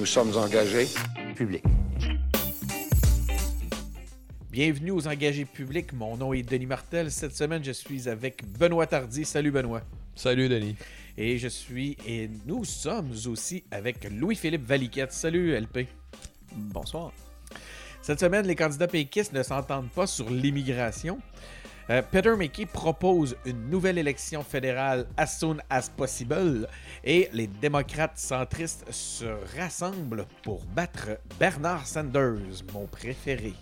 [0.00, 0.86] Nous sommes engagés.
[1.36, 1.62] Public.
[4.50, 5.92] Bienvenue aux engagés publics.
[5.92, 7.10] Mon nom est Denis Martel.
[7.10, 9.26] Cette semaine, je suis avec Benoît Tardy.
[9.26, 9.82] Salut Benoît.
[10.14, 10.74] Salut Denis.
[11.18, 15.12] Et je suis et nous sommes aussi avec Louis-Philippe Valiquette.
[15.12, 15.86] Salut LP.
[16.50, 17.12] Bonsoir.
[18.00, 21.18] Cette semaine, les candidats péquistes ne s'entendent pas sur l'immigration.
[21.90, 26.68] Euh, Peter McKay propose une nouvelle élection fédérale as soon as possible
[27.02, 29.24] et les démocrates centristes se
[29.58, 33.54] rassemblent pour battre Bernard Sanders, mon préféré.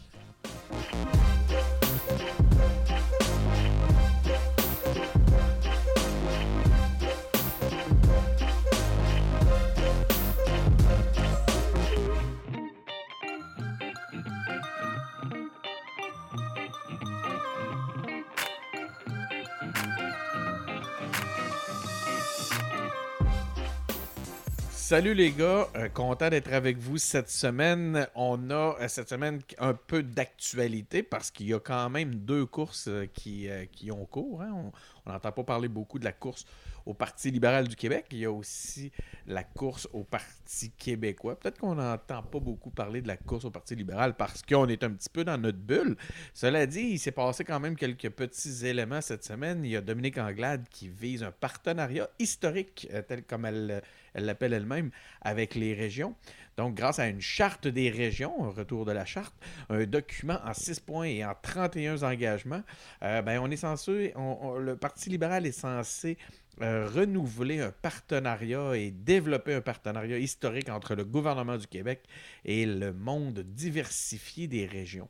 [24.89, 28.07] Salut les gars, euh, content d'être avec vous cette semaine.
[28.15, 32.47] On a euh, cette semaine un peu d'actualité parce qu'il y a quand même deux
[32.47, 33.51] courses euh, qui,
[33.91, 34.41] ont cours.
[34.41, 34.73] hein.
[35.05, 36.47] On n'entend pas parler beaucoup de la course
[36.87, 38.07] au Parti libéral du Québec.
[38.13, 38.91] Il y a aussi
[39.27, 41.39] la course au Parti québécois.
[41.39, 44.83] Peut-être qu'on n'entend pas beaucoup parler de la course au Parti libéral parce qu'on est
[44.83, 45.99] un petit peu dans notre bulle.
[46.33, 49.63] Cela dit, il s'est passé quand même quelques petits éléments cette semaine.
[49.67, 53.83] Il y a Dominique Anglade qui vise un partenariat historique, tel comme elle
[54.19, 54.91] elle l'appelle elle-même,
[55.23, 56.15] avec les régions.
[56.57, 59.35] Donc, grâce à une charte des régions, un retour de la charte,
[59.71, 62.63] un document en 6 points et en 31 engagements,
[63.03, 66.19] euh, ben, on est censé, le Parti libéral est censé
[66.61, 72.03] euh, renouveler un partenariat et développer un partenariat historique entre le gouvernement du Québec
[72.45, 75.09] et le monde diversifié des régions.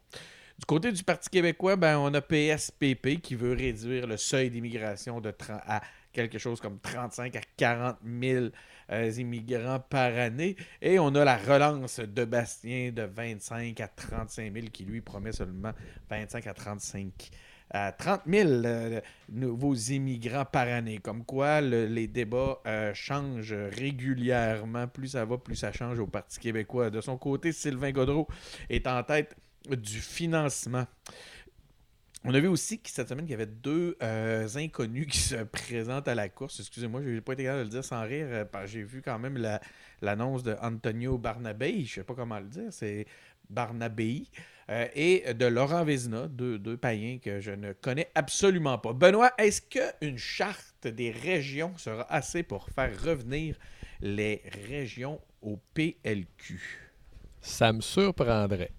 [0.59, 5.23] Du côté du Parti québécois, ben, on a PSPP qui veut réduire le seuil d'immigration
[5.23, 5.81] de 30 à
[6.19, 8.47] quelque chose comme 35 à 40 000
[8.91, 10.57] euh, immigrants par année.
[10.83, 15.33] Et on a la relance de Bastien de 25 à 35 000 qui lui promet
[15.33, 15.73] seulement
[16.11, 17.31] 25 à 35
[17.71, 20.99] à 30 000 euh, nouveaux immigrants par année.
[20.99, 24.89] Comme quoi, le- les débats euh, changent régulièrement.
[24.89, 26.91] Plus ça va, plus ça change au Parti québécois.
[26.91, 28.27] De son côté, Sylvain Godreau
[28.71, 29.37] est en tête
[29.69, 30.87] du financement.
[32.25, 36.09] On a vu aussi cette semaine qu'il y avait deux euh, inconnus qui se présentent
[36.09, 36.61] à la course.
[36.61, 38.27] Excusez-moi, je n'ai pas été capable de le dire sans rire.
[38.31, 39.61] euh, J'ai vu quand même la-
[40.03, 43.07] l'annonce de Antonio Barnabé, je ne sais pas comment le dire, c'est
[43.49, 44.25] Barnabé,
[44.69, 48.93] euh, et de Laurent Vézina, deux, deux païens que je ne connais absolument pas.
[48.93, 53.57] Benoît, est-ce qu'une charte des régions sera assez pour faire revenir
[54.03, 56.61] les régions au PLQ?
[57.41, 58.71] Ça me surprendrait.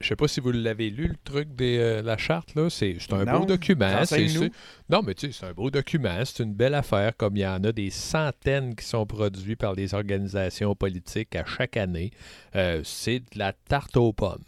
[0.00, 2.68] Je sais pas si vous l'avez lu, le truc de euh, la charte, là.
[2.68, 3.40] C'est un Non.
[3.40, 4.04] beau document.
[4.04, 4.50] c'est-
[4.90, 6.22] Non, mais tu sais, c'est un beau document.
[6.24, 9.74] C'est une belle affaire, comme il y en a des centaines qui sont produits par
[9.74, 12.10] des organisations politiques à chaque année.
[12.56, 14.44] Euh, c'est de la tarte aux pommes.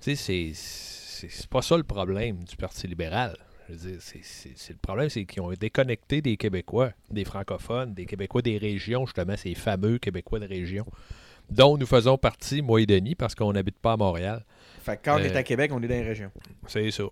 [0.00, 3.36] Tu sais, c'est- pas ça le problème du Parti libéral.
[3.68, 4.00] Je veux dire,
[4.70, 9.36] le problème, c'est qu'ils ont déconnecté des Québécois, des francophones, des Québécois des régions, justement,
[9.36, 10.86] ces fameux Québécois de région,
[11.50, 14.44] dont nous faisons partie, moi et Denis, parce qu'on n'habite pas à Montréal.
[14.90, 16.30] Fait que quand on est Euh, à Québec, on est dans les régions.
[16.66, 17.04] C'est ça.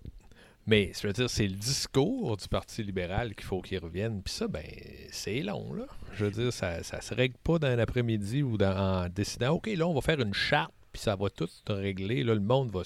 [0.65, 4.21] Mais, je veux dire, c'est le discours du Parti libéral qu'il faut qu'il revienne.
[4.21, 4.63] Puis ça, ben,
[5.11, 5.85] c'est long, là.
[6.13, 9.67] Je veux dire, ça ne se règle pas dans l'après-midi ou dans- en décidant, OK,
[9.67, 12.23] là, on va faire une charte, puis ça va tout régler.
[12.23, 12.81] Là, le monde va,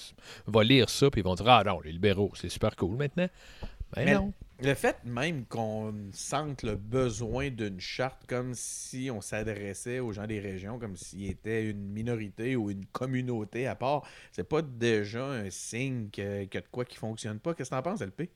[0.46, 3.28] va lire ça, puis ils vont dire, ah non, les libéraux, c'est super cool maintenant.
[3.96, 4.32] Ben Mais- non.
[4.64, 10.28] Le fait même qu'on sente le besoin d'une charte comme si on s'adressait aux gens
[10.28, 15.24] des régions, comme s'ils étaient une minorité ou une communauté à part, c'est pas déjà
[15.26, 17.54] un signe que, que de quoi qui fonctionne pas.
[17.54, 18.18] Qu'est-ce que t'en penses, LP?
[18.18, 18.28] Ben,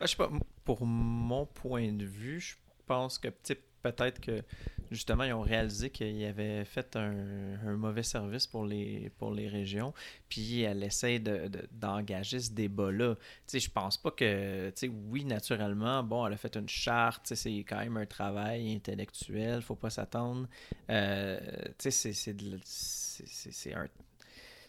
[0.00, 0.28] je sais pas,
[0.64, 2.56] pour mon point de vue, je
[2.86, 4.42] pense que peut-être que
[4.90, 9.92] justement ils ont réalisé qu'ils avaient fait un, mauvais service pour les, pour les régions,
[10.28, 13.14] puis elle essaie de- de- d'engager ce débat-là.
[13.46, 17.64] Tu je pense pas que, tu oui, naturellement, bon, elle a fait une charte, c'est
[17.68, 20.48] quand même un travail intellectuel, faut pas s'attendre.
[20.90, 21.38] Euh,
[21.78, 23.88] de c'est un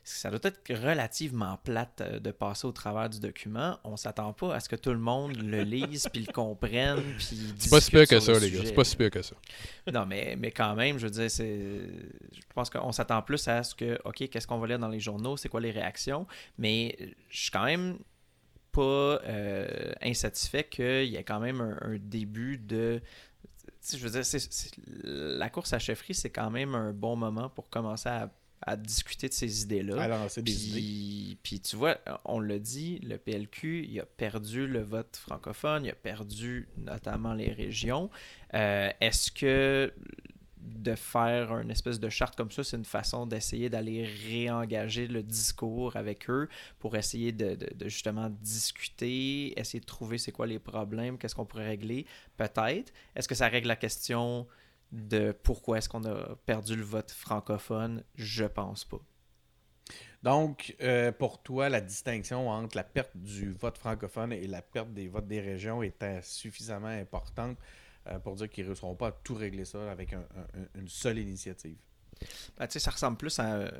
[0.03, 3.77] ça doit être relativement plate euh, de passer au travers du document.
[3.83, 7.53] On s'attend pas à ce que tout le monde le lise puis le comprenne puis
[7.57, 8.61] C'est pas si pire que ça, le les gars.
[8.65, 9.35] C'est pas si pire que ça.
[9.91, 11.81] Non, mais, mais quand même, je veux dire, c'est.
[12.31, 14.99] Je pense qu'on s'attend plus à ce que, OK, qu'est-ce qu'on va lire dans les
[14.99, 16.25] journaux, c'est quoi les réactions,
[16.57, 16.97] mais
[17.29, 17.97] je suis quand même
[18.71, 23.01] pas euh, insatisfait qu'il y ait quand même un, un début de.
[23.91, 24.71] Je veux dire, c'est- c'est-
[25.03, 28.29] la course à chefferie, c'est quand même un bon moment pour commencer à,
[28.69, 29.99] à discuter de ces idées-là.
[29.99, 30.79] Alors, c'est des idées.
[30.79, 35.85] Puis, puis tu vois, on l'a dit, le PLQ, il a perdu le vote francophone,
[35.85, 38.11] il a perdu notamment les régions.
[38.53, 39.91] Euh, Est-ce que
[40.61, 45.23] de faire une espèce de charte comme ça, c'est une façon d'essayer d'aller réengager le
[45.23, 51.17] discours avec eux pour essayer de, justement discuter, essayer de trouver c'est quoi les problèmes,
[51.17, 52.05] qu'est-ce qu'on pourrait régler,
[52.37, 52.93] peut-être.
[53.15, 54.47] Est-ce que ça règle la question
[54.91, 58.03] de pourquoi est-ce qu'on a perdu le vote francophone?
[58.15, 58.99] Je pense pas.
[60.21, 64.93] Donc, euh, pour toi, la distinction entre la perte du vote francophone et la perte
[64.93, 67.57] des votes des régions est suffisamment importante
[68.07, 70.13] euh, pour dire qu'ils ne réussiront pas à tout régler ça avec
[70.75, 71.77] une seule initiative?
[72.57, 73.71] Ben, ça ressemble plus à,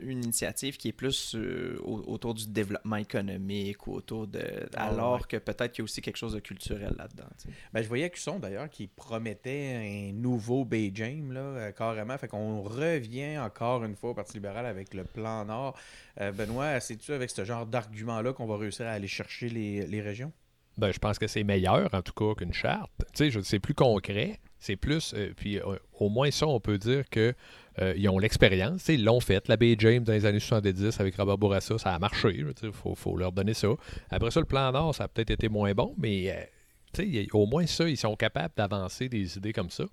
[0.00, 4.42] une initiative qui est plus euh, autour du développement économique ou autour de.
[4.74, 7.28] Ah, alors que peut-être qu'il y a aussi quelque chose de culturel là-dedans.
[7.72, 12.16] Ben, je voyais Cusson d'ailleurs qui promettait un nouveau Bay James, là, euh, carrément.
[12.18, 15.76] Fait qu'on revient encore une fois au Parti libéral avec le plan Nord.
[16.16, 20.32] Benoît, sais-tu avec ce genre d'argument-là qu'on va réussir à aller chercher les, les régions?
[20.76, 22.90] Ben, je pense que c'est meilleur, en tout cas, qu'une charte.
[23.14, 24.40] Tu sais, c'est plus concret.
[24.64, 25.12] C'est plus.
[25.12, 27.34] Euh, puis euh, au moins ça, on peut dire qu'ils
[27.82, 28.88] euh, ont l'expérience.
[28.88, 29.46] Ils l'ont fait.
[29.46, 32.42] La Bay James dans les années 70 avec Robert Bourassa, ça a marché.
[32.62, 33.68] Il faut, faut, leur donner ça.
[34.08, 36.48] Après ça, le plan Nord, ça a peut-être été moins bon, mais
[37.32, 39.84] au moins ça, ils sont capables d'avancer des idées comme ça.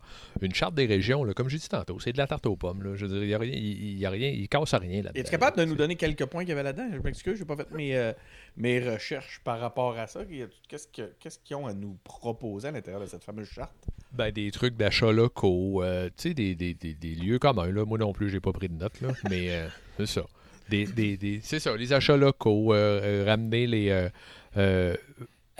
[0.42, 2.82] Une charte des régions, là, comme j'ai dit tantôt, c'est de la tarte aux pommes.
[2.84, 2.96] Là.
[2.96, 5.20] Je veux dire, il n'y a rien, il, y a rien, il casse rien là-dedans.
[5.20, 6.88] Es-tu capable de nous donner quelques points qu'il y avait là-dedans?
[6.94, 8.14] Je m'excuse, je n'ai pas fait mes, euh,
[8.56, 10.22] mes recherches par rapport à ça.
[10.70, 13.88] Qu'est-ce qu'ils ont à nous proposer à l'intérieur de cette fameuse charte?
[14.14, 17.72] Ben, des trucs d'achat locaux, euh, tu sais, des, des, des, des, lieux communs.
[17.72, 17.86] Là.
[17.86, 19.68] Moi non plus, j'ai pas pris de notes, là, mais euh,
[19.98, 20.24] c'est ça.
[20.70, 24.10] Des, des, c'est ça, les achats locaux, ramener les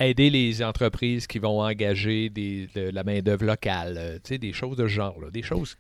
[0.02, 4.78] aider les entreprises qui vont engager des, de, la main-d'œuvre locale, euh, sais, des choses
[4.78, 5.78] de ce genre, là, des choses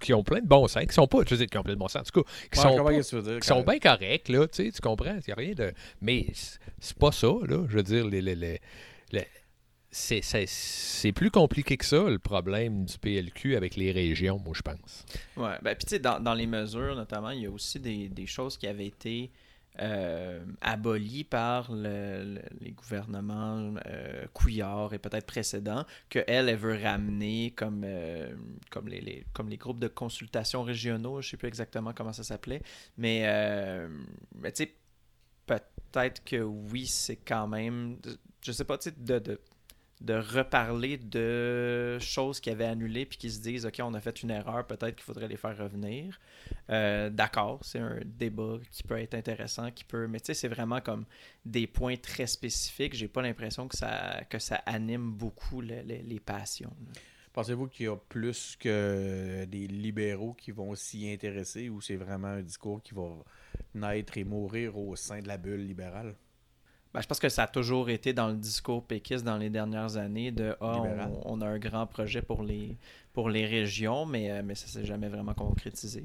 [0.00, 1.78] qui ont plein de bon sens, qui sont pas, je veux qui ont plein de
[1.78, 5.32] bon sens, en tout cas, qui sont, qui sont bien corrects, là, tu comprends, il
[5.32, 5.72] a rien de...
[6.00, 6.26] Mais
[6.78, 8.60] c'est pas ça, là, je veux dire, les, les, les,
[9.92, 15.04] c'est plus compliqué que ça, le problème du PLQ avec les régions, moi, je pense.
[15.36, 18.08] Oui, ben, puis tu sais, dans, dans, les mesures, notamment, il y a aussi des,
[18.08, 19.30] des choses qui avaient été
[19.80, 27.82] euh, aboli par les gouvernements euh, Couillard et peut-être précédents, qu'elle, elle veut ramener comme,
[27.84, 28.34] euh,
[28.70, 32.22] comme, les, comme les groupes de consultation régionaux, je ne sais plus exactement comment ça
[32.22, 32.62] s'appelait,
[32.98, 33.22] mais,
[34.34, 34.74] mais tu sais,
[35.46, 37.98] peut-être que oui, c'est quand même,
[38.42, 39.40] je sais pas, tu sais, de, de
[40.02, 44.22] de reparler de choses qui avaient annulé puis qui se disent OK, on a fait
[44.22, 46.18] une erreur, peut-être qu'il faudrait les faire revenir.
[46.70, 50.06] Euh, d'accord, c'est un débat qui peut être intéressant, qui peut.
[50.08, 51.04] Mais tu sais, c'est vraiment comme
[51.44, 52.94] des points très spécifiques.
[52.94, 56.72] J'ai pas l'impression que ça, que ça anime beaucoup les passions.
[57.32, 62.28] Pensez-vous qu'il y a plus que des libéraux qui vont s'y intéresser ou c'est vraiment
[62.28, 63.08] un discours qui va
[63.74, 66.14] naître et mourir au sein de la bulle libérale?
[66.94, 69.96] Ben, je pense que ça a toujours été dans le discours péquiste dans les dernières
[69.96, 72.76] années de ah, on, a un grand projet pour les,
[73.14, 76.04] pour les régions, mais, euh, mais ça s'est jamais vraiment concrétisé.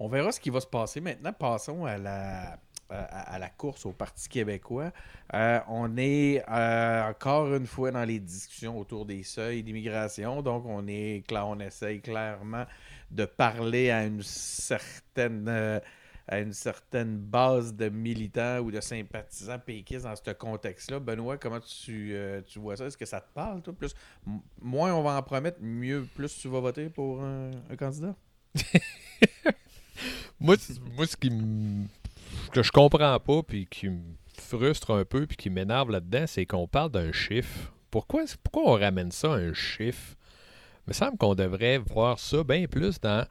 [0.00, 1.00] On verra ce qui va se passer.
[1.00, 2.58] Maintenant, passons à la,
[2.90, 4.90] à, la course au Parti québécois.
[5.32, 10.42] Euh, on est euh, encore une fois dans les discussions autour des seuils d'immigration.
[10.42, 12.64] Donc, on est on essaye clairement
[13.12, 15.80] de parler à une certaine
[16.28, 20.98] à une certaine base de militants ou de sympathisants péquistes dans ce contexte-là.
[20.98, 22.86] Benoît, comment tu, euh, tu vois ça?
[22.86, 23.72] Est-ce que ça te parle, toi?
[23.72, 23.94] Plus,
[24.60, 28.16] moins on va en promettre, mieux, plus tu vas voter pour un, candidat?
[30.40, 30.56] moi,
[30.96, 31.30] moi, ce qui
[32.52, 34.00] que je comprends pas, puis qui me
[34.34, 37.72] frustre un peu, puis qui m'énerve là-dedans, c'est qu'on parle d'un chiffre.
[37.90, 40.16] Pourquoi, pourquoi on ramène ça à un chiffre?
[40.86, 43.26] Il me semble qu'on devrait voir ça bien plus dans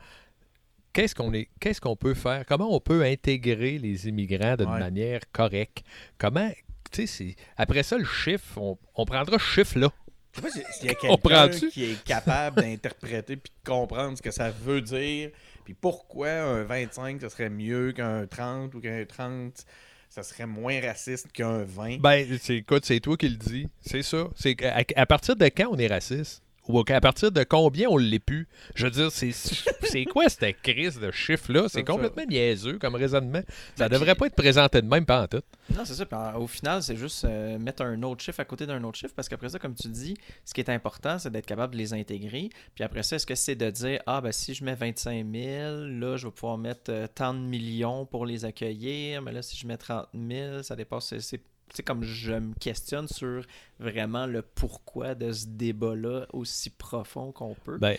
[0.95, 2.45] qu'est-ce qu'on est, qu'est-ce qu'on peut faire?
[2.47, 5.83] Comment on peut intégrer les immigrants d'une manière correcte?
[6.17, 6.49] Comment,
[6.91, 8.57] tu sais, après ça, le chiffre,
[8.95, 9.91] on, prendra ce chiffre-là.
[10.33, 14.21] Je sais pas s'il y a quelqu'un qui est capable d'interpréter puis de comprendre ce
[14.21, 15.31] que ça veut dire,
[15.65, 19.65] puis pourquoi un 25, ça serait mieux qu'un 30 ou qu'un 30
[20.07, 21.99] ça serait moins raciste qu'un 20.
[21.99, 23.67] Ben, écoute, c'est toi qui le dis.
[23.81, 24.29] C'est ça.
[24.33, 26.41] C'est à, partir de quand on est raciste?
[26.67, 28.47] Ou à partir de combien on l'est plus?
[28.73, 31.67] Je veux dire, c'est quoi cette crise de chiffres-là?
[31.69, 33.41] C'est complètement niaiseux comme raisonnement.
[33.75, 35.41] Ça ben, devrait pas être présenté de même, pas en tout.
[35.75, 36.37] Non, c'est ça.
[36.37, 39.29] au final, c'est juste euh, mettre un autre chiffre à côté d'un autre chiffre parce
[39.29, 42.49] qu'après ça, comme tu dis, ce qui est important, c'est d'être capable de les intégrer.
[42.73, 45.75] Puis après ça, est-ce que c'est de dire, ah, ben si je mets 25 000,
[45.85, 49.57] là, je vais pouvoir mettre euh, tant de millions pour les accueillir, mais là, si
[49.57, 51.13] je mets 30 000, ça dépasse.
[51.19, 51.41] C'est
[51.73, 53.43] c'est comme je me questionne sur
[53.79, 57.77] vraiment le pourquoi de ce débat-là aussi profond qu'on peut.
[57.77, 57.97] Ben,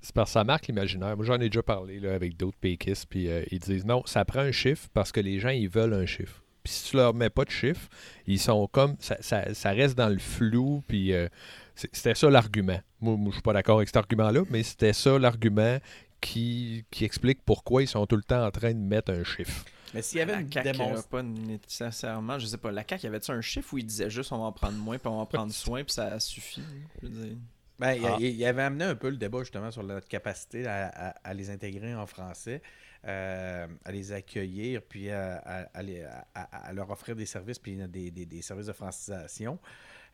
[0.00, 1.16] c'est parce que ça marque l'imaginaire.
[1.16, 4.24] Moi, j'en ai déjà parlé là, avec d'autres péquistes, puis euh, ils disent non, ça
[4.24, 6.42] prend un chiffre parce que les gens, ils veulent un chiffre.
[6.62, 7.88] puis si tu leur mets pas de chiffres,
[8.26, 8.96] ils sont comme.
[9.00, 11.28] Ça, ça, ça reste dans le flou, puis euh,
[11.74, 12.80] c'était ça l'argument.
[13.00, 15.78] Moi, moi je suis pas d'accord avec cet argument-là, mais c'était ça l'argument
[16.20, 19.64] qui, qui explique pourquoi ils sont tout le temps en train de mettre un chiffre.
[19.94, 21.08] Mais s'il y avait la une CAQ, démonstration.
[21.10, 24.32] pas nécessairement, je sais pas, la CAQ, y avait-tu un chiffre où il disait juste
[24.32, 26.62] on va en prendre moins, puis on va en prendre soin, puis ça suffit?
[27.02, 27.36] Je veux dire?
[27.78, 28.16] Ben, il, Ah.
[28.18, 31.34] il- il avait amené un peu le débat justement sur notre capacité à, à- à
[31.34, 32.60] les intégrer en français,
[33.06, 36.04] euh, à les accueillir, puis à, les-
[36.34, 39.58] à leur offrir des services, puis des, des- des services de francisation.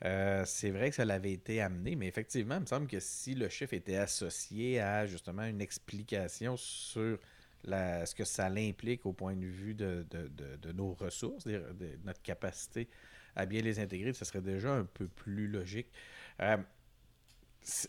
[0.05, 3.35] Euh, c'est vrai que ça l'avait été amené, mais effectivement, il me semble que si
[3.35, 7.19] le chiffre était associé à justement une explication sur
[7.65, 11.45] la- ce que ça l'implique au point de vue de, de- de- de nos ressources,
[11.45, 11.63] de,
[12.05, 12.89] notre capacité
[13.37, 15.89] à bien les intégrer, ce serait déjà un peu plus logique.
[16.41, 16.57] Euh,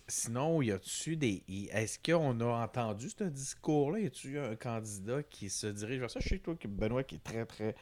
[0.07, 1.43] Sinon, y a-tu des.
[1.73, 3.99] Est-ce qu'on a entendu ce discours-là?
[3.99, 6.21] Y a-tu un candidat qui se dirige vers ça?
[6.21, 7.75] Je sais que toi, que Benoît, qui est très, très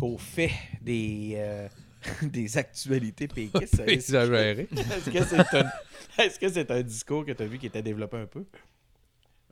[0.00, 0.50] au fait
[0.80, 1.68] des, euh,
[2.22, 3.62] des actualités péquistes.
[3.62, 4.68] Est-ce que- Exagéré.
[4.72, 5.70] Est-ce que c'est un,
[6.18, 8.46] est-ce que c'est un discours que tu as vu qui était développé un peu?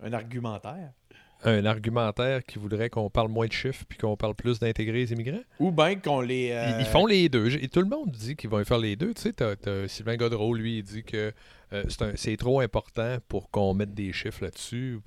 [0.01, 0.95] Un argumentaire?
[1.43, 5.13] Un argumentaire qui voudrait qu'on parle moins de chiffres puis qu'on parle plus d'intégrer les
[5.13, 5.41] immigrants?
[5.59, 6.49] Ou bien qu'on les.
[6.49, 7.55] Ils- euh, Ils font les deux.
[7.57, 9.15] Et tout le monde dit qu'ils vont faire les deux.
[9.15, 11.33] Tu sais, Sylvain Godreau, lui, il dit que
[11.73, 11.85] euh,
[12.17, 14.99] c'est, trop important pour qu'on mette des chiffres là-dessus.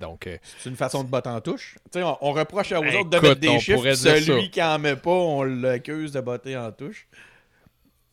[0.00, 1.76] Donc, euh, C'est une façon de botter en touche.
[1.94, 4.48] On, on reproche aux Écoute, autres de mettre des chiffres, celui ça.
[4.48, 7.06] qui en met pas, on l'accuse de botter en touche.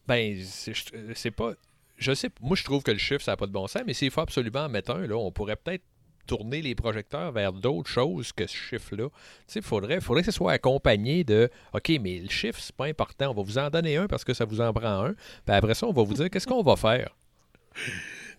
[0.07, 0.37] ben,
[1.15, 1.53] c'est pas.
[1.97, 3.93] Je sais, moi, je trouve que le chiffre, ça n'a pas de bon sens, mais
[3.93, 5.83] s'il faut absolument en mettre un, là, on pourrait peut-être
[6.25, 9.09] tourner les projecteurs vers d'autres choses que ce chiffre-là.
[9.09, 9.15] Tu
[9.47, 12.85] sais, il faudrait, faudrait que ce soit accompagné de OK, mais le chiffre, c'est pas
[12.85, 13.31] important.
[13.31, 15.13] On va vous en donner un parce que ça vous en prend un.
[15.45, 17.15] Puis après ça, on va vous dire qu'est-ce qu'on va faire.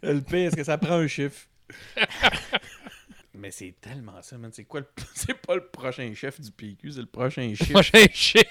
[0.03, 1.47] Le pire, est-ce que ça prend un chiffre?
[3.37, 4.51] Mais c'est tellement ça, man.
[4.53, 4.87] C'est quoi le...
[5.15, 7.73] C'est pas le prochain chef du PQ, c'est le prochain chiffre.
[7.73, 8.45] Prochain chiffre.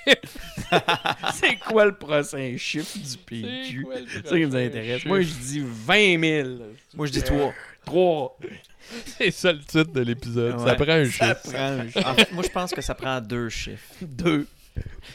[1.33, 3.87] c'est quoi le prochain chiffre du PQ?
[4.07, 5.05] C'est ça qui nous intéresse.
[5.05, 6.49] Moi, je dis 20 000.
[6.95, 7.53] Moi, je dis 3.
[7.85, 8.37] 3.
[9.05, 10.59] C'est ça le titre de l'épisode.
[10.59, 11.51] Ça prend un Ça chiffre.
[11.51, 12.07] prend un chiffre.
[12.07, 13.93] En fait, moi, je pense que ça prend deux chiffres.
[14.01, 14.47] 2.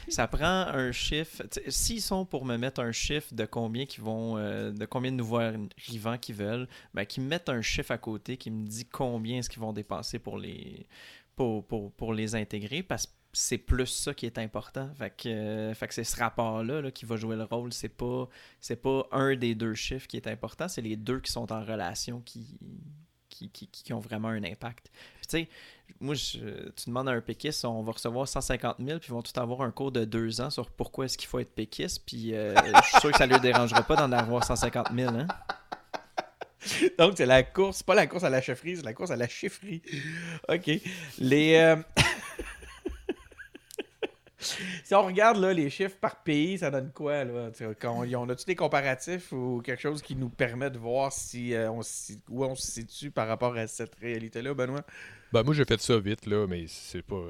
[0.08, 1.42] Ça prend un chiffre.
[1.66, 5.16] S'ils sont pour me mettre un chiffre de combien qui vont, euh, de combien de
[5.16, 8.84] nouveaux arrivants qu'ils veulent, ben, qu'ils me mettent un chiffre à côté qui me dit
[8.86, 10.86] combien est-ce qu'ils vont dépenser pour les,
[11.34, 14.88] pour, pour, pour les intégrer, parce que c'est plus ça qui est important.
[14.98, 17.72] Fait que, euh, fait que c'est ce rapport-là là, qui va jouer le rôle.
[17.72, 18.28] C'est pas,
[18.60, 21.64] c'est pas un des deux chiffres qui est important, c'est les deux qui sont en
[21.64, 22.58] relation qui,
[23.28, 24.90] qui, qui, qui ont vraiment un impact.
[25.22, 25.48] Tu sais,
[26.00, 26.40] moi, tu
[26.86, 29.70] demandes à un péquiste, on va recevoir 150 000, puis ils vont tout avoir un
[29.70, 33.00] cours de deux ans sur pourquoi est-ce qu'il faut être péquiste, puis euh, je suis
[33.00, 35.14] sûr que ça ne leur dérangera pas d'en avoir 150 000.
[35.14, 35.26] Hein?
[36.98, 39.28] Donc, c'est la course, pas la course à la chefferie, c'est la course à la
[39.28, 39.82] chiffrerie.
[40.48, 40.70] OK.
[41.18, 41.54] Les.
[41.54, 41.76] euh,
[44.38, 47.24] si on regarde là, les chiffres par pays, ça donne quoi?
[47.24, 47.50] Là?
[47.84, 52.44] On, a-tu des comparatifs ou quelque chose qui nous permet de voir si, euh, où
[52.44, 54.84] on se situe par rapport à cette réalité-là, Benoît?
[55.30, 57.22] Ben, moi, j'ai fait ça vite, là, mais c'est pas.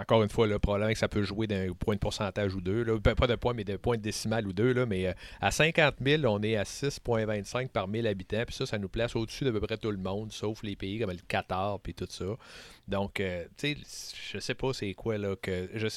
[0.00, 2.84] Encore une fois, le problème, que ça peut jouer d'un point de pourcentage ou deux.
[2.84, 2.98] Là.
[2.98, 4.72] Ben, pas de point, mais de point décimal ou deux.
[4.72, 8.44] Là, mais euh, à 50 000, on est à 6,25 par 1000 habitants.
[8.46, 11.00] Puis ça, ça nous place au-dessus d'à peu près tout le monde, sauf les pays
[11.00, 12.24] comme le Qatar puis tout ça.
[12.86, 15.68] Donc, euh, tu sais, je sais pas c'est quoi, là, que.
[15.74, 15.88] Je,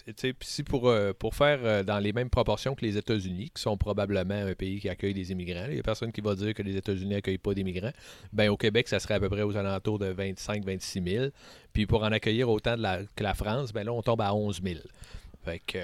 [0.41, 4.33] si pour, euh, pour faire dans les mêmes proportions que les États-Unis, qui sont probablement
[4.33, 6.75] un pays qui accueille des immigrants, il y a personne qui va dire que les
[6.75, 7.93] États-Unis n'accueillent pas d'immigrants.
[8.33, 11.18] Ben, au Québec, ça serait à peu près aux alentours de 25-26 000.
[11.73, 14.33] Puis pour en accueillir autant de la- que la France, ben là, on tombe à
[14.33, 14.79] 11 000.
[15.45, 15.81] Fait que euh,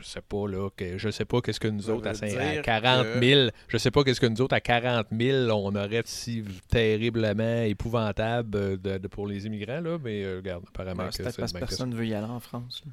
[0.00, 2.38] je sais pas, là, que je sais pas qu'est-ce que nous autres à, veut cin-
[2.38, 5.50] à dire 40 que- 000, je sais pas qu'est-ce que nous autres à 40 000,
[5.50, 10.64] on aurait si terriblement épouvantable euh, de, de- pour les immigrants, là, mais euh, regarde,
[10.68, 12.82] apparemment Ben, que c'est peut-être parce que personne ne veut y aller en France.
[12.86, 12.92] là.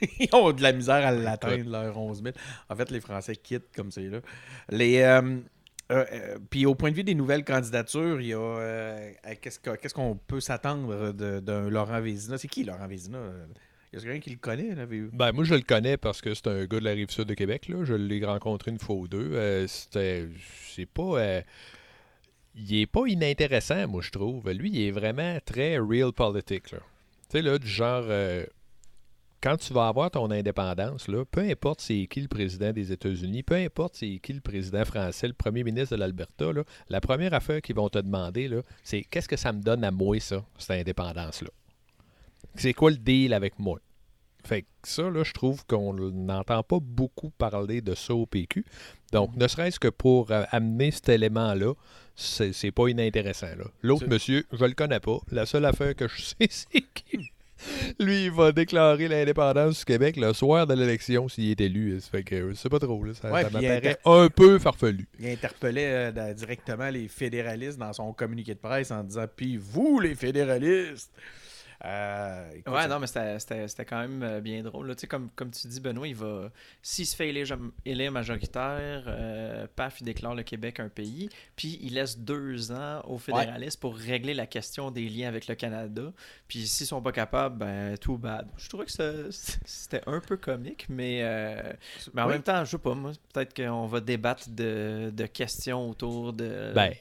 [0.18, 2.34] Ils ont de la misère à l'atteindre, leur 11 000.
[2.70, 4.18] En fait, les Français quittent comme c'est là.
[4.70, 5.38] Les, euh,
[5.92, 9.58] euh, euh, puis au point de vue des nouvelles candidatures, il y a euh, qu'est-ce
[9.58, 12.38] que- qu'est-ce qu'on peut s'attendre d'un Laurent Vézina?
[12.38, 13.18] C'est qui Laurent Vézina?
[13.92, 14.86] Y a quelqu'un qui le connaît là?
[15.12, 17.34] Ben, moi, je le connais parce que c'est un gars de la rive sud de
[17.34, 17.68] Québec.
[17.68, 17.84] Là.
[17.84, 19.66] Je l'ai rencontré une fois ou deux.
[19.68, 20.26] C'était.
[20.68, 21.42] C'est pas.
[22.56, 24.50] il est pas inintéressant, moi, je trouve.
[24.50, 26.64] Lui, il est vraiment très real politique.
[26.70, 26.76] Tu
[27.28, 28.04] sais, là, du genre.
[29.44, 33.42] Quand tu vas avoir ton indépendance, là, peu importe c'est qui le président des États-Unis,
[33.42, 36.46] peu importe c'est qui le président français, le premier ministre de l'Alberta,
[36.88, 38.48] la première affaire qu'ils vont te demander,
[38.82, 41.50] c'est qu'est-ce que ça me donne à moi, ça, cette indépendance-là?
[42.54, 43.80] C'est quoi le deal avec moi?
[44.46, 48.64] Fait que ça, là, je trouve qu'on n'entend pas beaucoup parler de ça au PQ.
[49.12, 51.72] Donc, ne serait-ce que pour euh, amener cet élément-là,
[52.14, 53.48] c'est pas inintéressant.
[53.82, 55.18] L'autre monsieur, je le connais pas.
[55.30, 57.26] La seule affaire que je sais, c'est qu'il
[57.98, 62.00] Lui, il va déclarer l'indépendance du Québec le soir de l'élection s'il est élu.
[62.00, 63.02] Ça fait que c'est pas trop.
[63.04, 63.14] Là.
[63.14, 65.06] Ça, Ouais, ça un peu farfelu.
[65.18, 70.00] Il interpellait euh, directement les fédéralistes dans son communiqué de presse en disant Puis vous,
[70.00, 71.12] les fédéralistes
[71.84, 74.86] Euh, écoute, Ouais, non, mais c'était- quand même euh, bien drôle.
[74.88, 74.94] là.
[74.94, 76.50] Tu sais, Comme, comme tu dis, Benoît, il va.
[76.82, 81.28] S'il se fait élire, élire majoritaire, euh, paf, il déclare le Québec un pays.
[81.56, 85.54] Puis il laisse deux ans aux fédéralistes pour régler la question des liens avec le
[85.54, 86.10] Canada.
[86.48, 88.48] Puis s'ils sont pas capables, ben, tout bad.
[88.56, 88.92] Je trouvais que
[89.66, 91.60] c'était un peu comique, mais, euh,
[92.14, 92.32] mais en Oui.
[92.32, 96.72] même temps, je sais pas, moi, peut-être qu'on va débattre de, de questions autour de,
[96.74, 96.92] Ben,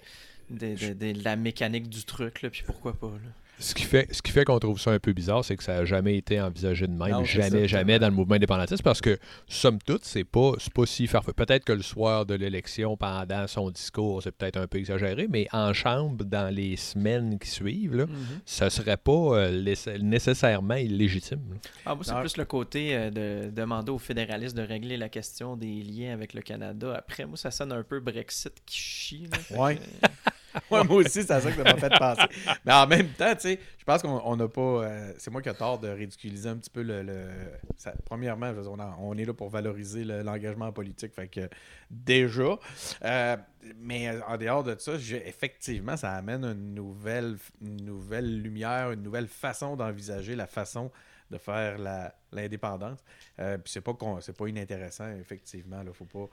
[0.50, 3.08] de, de- de la mécanique du truc, là, puis pourquoi pas.
[3.08, 3.30] Là.
[3.64, 5.76] Ce qui fait, ce qui fait qu'on trouve ça un peu bizarre, c'est que ça
[5.76, 7.12] n'a jamais été envisagé de même.
[7.12, 7.68] Non, jamais, ça.
[7.68, 9.18] jamais dans le mouvement indépendantiste, parce que,
[9.48, 11.34] somme toute, c'est pas, c'est pas si farfelu.
[11.34, 15.48] Peut-être que le soir de l'élection, pendant son discours, c'est peut-être un peu exagéré, mais
[15.54, 18.06] en chambre, dans les semaines qui suivent, là,
[18.46, 21.58] ça serait pas euh, nécessairement illégitime.
[21.86, 25.56] Ah, moi, c'est plus le côté euh, de demander aux fédéralistes de régler la question
[25.56, 26.96] des liens avec le Canada.
[26.98, 29.28] Après, moi, ça sonne un peu Brexit qui chie.
[29.32, 29.58] là.
[29.58, 29.76] Ouais.
[29.78, 30.10] que,
[30.72, 32.22] Moi aussi, c'est ça que ça m'a fait penser.
[32.66, 34.62] Mais en même temps, tu sais, je pense qu'on on n'a pas.
[34.62, 37.28] euh, c'est moi qui ai tort de ridiculiser un petit peu le.
[38.06, 41.14] premièrement, on, on est là pour valoriser le- l'engagement politique.
[41.14, 41.50] Fait que
[41.90, 42.58] déjà.
[43.04, 43.38] euh,
[43.78, 44.94] mais euh, en dehors de ça,
[45.26, 50.92] effectivement, ça amène une nouvelle, nouvelle lumière, une nouvelle façon d'envisager la façon
[51.32, 51.78] de faire
[52.32, 53.00] l'indépendance.
[53.38, 55.82] Puis c'est pas, pas inintéressant, effectivement.
[55.86, 56.30] Il faut pas.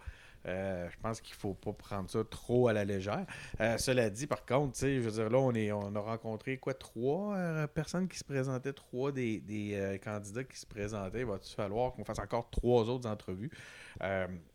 [0.47, 3.27] Euh, je pense qu'il faut pas prendre ça trop à la légère.
[3.61, 6.75] Euh, cela dit, par contre, je veux dire, là, on, est, on a rencontré quoi,
[6.75, 11.21] trois euh, personnes qui se présentaient, trois des, des, candidats qui se présentaient.
[11.21, 13.51] Il va-tu falloir qu'on fasse encore trois autres entrevues?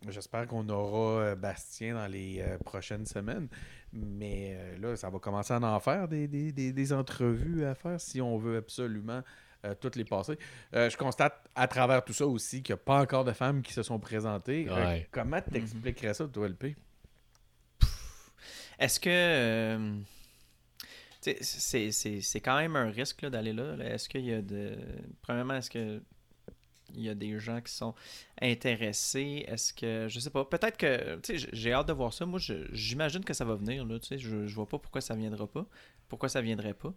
[0.07, 3.47] J'espère qu'on aura Bastien dans les prochaines semaines.
[3.93, 8.21] Mais là, ça va commencer à en faire des, des, des- entrevues à faire si
[8.21, 9.21] on veut absolument
[9.73, 10.37] toutes les passer.
[10.75, 13.61] Euh, je constate à travers tout ça aussi qu'il n'y a pas encore de femmes
[13.63, 14.67] qui se sont présentées.
[14.69, 15.07] Euh, Ouais.
[15.11, 16.75] comment t'expliquerais ça, toi, LP?
[18.79, 19.09] Est-ce que.
[19.09, 19.95] euh,
[21.21, 23.75] c'est- c'est c'est quand même un risque là, d'aller là.
[23.75, 23.85] là.
[23.85, 24.77] Est-ce qu'il y a de.
[25.21, 26.01] Premièrement, est-ce que.
[26.93, 27.95] Il y a des gens qui sont
[28.41, 29.43] intéressés?
[29.47, 30.07] Est-ce que.
[30.09, 30.45] Je sais pas.
[30.45, 31.15] Peut-être que.
[31.21, 32.25] Tu sais, j'ai hâte de voir ça.
[32.25, 33.85] Moi, je- j'imagine que ça va venir.
[33.85, 35.65] Là, tu sais, je, je vois pas pourquoi ça viendra pas.
[36.07, 36.93] Pourquoi ça viendrait pas.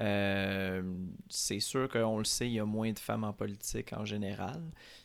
[0.00, 0.82] Euh,
[1.28, 4.62] c'est sûr qu'on le sait, il y a moins de femmes en politique en général.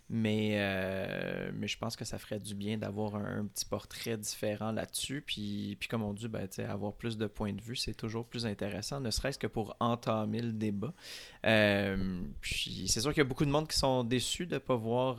[0.10, 4.71] Mais, euh, mais je pense que ça ferait du bien d'avoir un, petit portrait différent
[4.71, 5.21] là-dessus.
[5.21, 8.45] Puis, puis comme on dit, ben, avoir plus de points de vue, c'est toujours plus
[8.45, 10.93] intéressant, ne serait-ce que pour entamer le débat.
[11.45, 14.60] Euh, puis c'est sûr qu'il y a beaucoup de monde qui sont déçus de ne
[14.60, 15.17] pas voir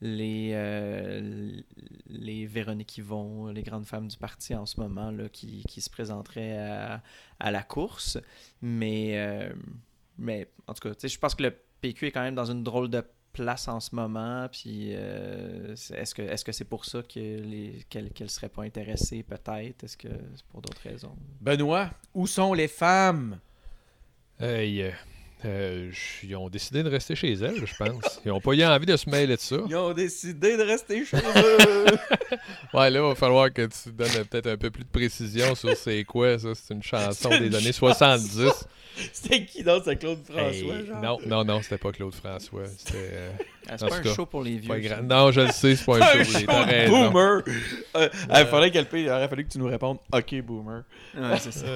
[0.00, 1.60] les, euh,
[2.06, 5.90] les Véronique Yvon, les grandes femmes du parti en ce moment, là, qui, qui se
[5.90, 7.02] présenteraient à,
[7.40, 8.18] à la course.
[8.62, 9.52] Mais, euh,
[10.16, 12.50] mais en tout cas, tu sais, je pense que le PQ est quand même dans
[12.50, 14.48] une drôle de place en ce moment.
[14.50, 18.62] Puis euh, est-ce que est-ce que c'est pour ça que les qu'elle qu'elle serait pas
[18.62, 19.84] intéressée peut-être?
[19.84, 21.14] Est-ce que c'est pour d'autres raisons?
[21.40, 23.38] Benoît, où sont les femmes?
[24.40, 24.92] Hey,
[25.44, 25.90] euh,
[26.24, 28.20] ils ont décidé de rester chez elles, je pense.
[28.24, 29.56] Ils n'ont pas eu envie de se mêler de ça.
[29.68, 31.86] Ils ont décidé de rester chez eux.
[32.74, 35.74] Ouais, là, il va falloir que tu donnes peut-être un peu plus de précision sur
[35.76, 36.48] c'est quoi, ça.
[36.54, 38.66] C'est une chanson des années 70.
[39.12, 41.00] C'était qui dans ce Claude François, Hey, genre?
[41.02, 42.64] non, non, non, c'était pas Claude François.
[42.76, 43.10] C'était.
[43.12, 43.30] euh,
[43.70, 44.68] Ah, C'est pas un cas, show pour les vieux.
[44.68, 44.96] pas ça.
[44.96, 46.32] grand- Non, je le sais, c'est pas un Un show.
[46.32, 47.42] show de boomer.
[47.96, 48.08] Euh,
[48.40, 50.84] Il faudrait qu'elle paye, il aurait fallu que tu nous répondes OK, boomer.
[51.16, 51.66] Ouais, c'est ça.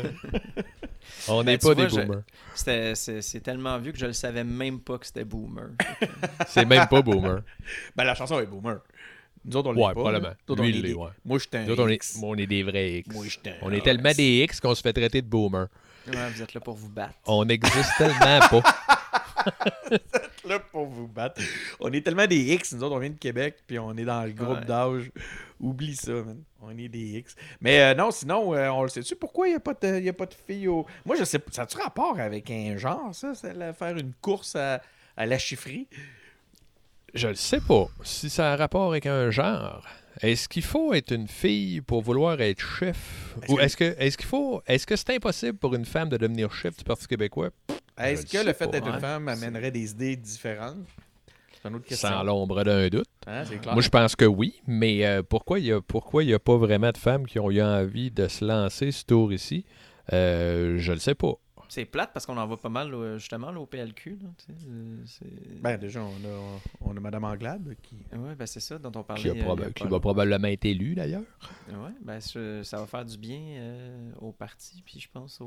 [1.28, 2.22] On Ben, n'est pas vois, des je- boomers.
[2.54, 5.70] C'était- C'est c'est tellement vieux que je le savais même pas que c'était Boomer.
[6.48, 7.42] C'est même pas boomer.
[7.96, 8.78] Ben, la chanson est boomer.
[9.44, 9.94] Nous autres, on l'est Ouais, pas.
[9.94, 10.28] probablement.
[10.28, 10.36] là.
[10.48, 11.08] Nous autres, Lui, on il est l'est, des- ouais.
[11.24, 12.18] Moi, je suis un Nous autres, on est, X.
[12.22, 13.14] on est des vrais X.
[13.14, 13.24] Moi,
[13.62, 15.66] On est tellement des X qu'on se fait traiter de boomer.
[16.08, 17.14] Ouais, vous êtes là pour vous battre?
[17.26, 18.62] On n'existe tellement pas.
[20.44, 21.40] là pour vous battre.
[21.80, 24.22] On est tellement des X, nous autres, on vient de Québec, puis on est dans
[24.24, 24.64] le groupe Ouais.
[24.64, 25.10] d'âge.
[25.60, 26.42] Oublie ça, man.
[26.60, 27.34] On est des X.
[27.60, 30.08] Mais euh, non, sinon, euh, on le sait-tu, pourquoi il n'y a, pas de- y
[30.08, 30.86] a pas de filles au...
[31.04, 34.80] Moi, je sais pas, ça a-tu rapport avec un genre, ça, faire une course à,
[35.16, 35.86] à la chifferie?
[37.14, 39.84] Je le sais pas si ça a rapport avec un genre.
[40.20, 43.34] Est-ce qu'il faut être une fille pour vouloir être chef?
[43.42, 46.08] Est-ce Ou que- est-ce que est-ce qu'il faut est-ce que c'est impossible pour une femme
[46.08, 47.50] de devenir chef du Parti québécois?
[47.98, 50.76] Est-ce le que le fait pas, d'être une femme amènerait des idées différentes?
[51.62, 52.08] C'est une autre question.
[52.08, 53.06] Sans l'ombre d'un doute.
[53.26, 53.74] Hein, c'est clair.
[53.74, 56.38] Moi, je pense que oui, mais euh, pourquoi il n'y a, pourquoi il y a
[56.40, 59.64] pas vraiment de femmes qui ont eu envie de se lancer ce tour ici?
[60.12, 61.34] Euh, je le sais pas.
[61.72, 64.18] C'est plate parce qu'on en voit pas mal, là, justement, là, au PLQ.
[64.22, 64.28] Là,
[64.74, 64.96] euh,
[65.62, 67.96] Ben, déjà, on a, on a Mme Anglade qui.
[68.14, 69.22] Ouais, ben c'est ça dont on parlait.
[69.22, 71.22] Qui, a euh, proba- qui va probablement être élu, d'ailleurs.
[71.70, 75.46] Ouais, ben ça va faire du bien euh, au parti, puis je pense au,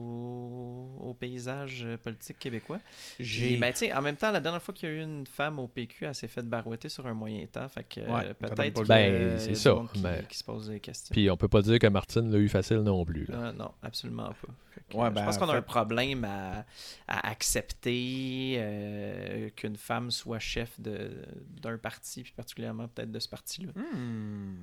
[1.00, 2.80] au paysage politique québécois.
[3.20, 3.58] J'ai.
[3.58, 5.60] Ben, tu sais, en même temps, la dernière fois qu'il y a eu une femme
[5.60, 7.70] au PQ, elle s'est fait barouetter sur un moyen temps.
[7.70, 10.70] Fait que Ouais, peut-être Ben, c'est y a du ça, Qui, mais- qui se pose
[10.70, 11.14] des questions.
[11.14, 13.26] Puis on peut pas dire que Martine l'a eu facile non plus.
[13.26, 13.36] là.
[13.36, 14.54] Euh, non, absolument pas.
[14.94, 16.66] Ouais, euh, ben, je pense en qu'on a fait- un problème à,
[17.08, 23.72] à accepter euh, qu'une femme soit chef d'un parti, puis particulièrement peut-être de ce parti-là.
[23.76, 24.56] Hmm,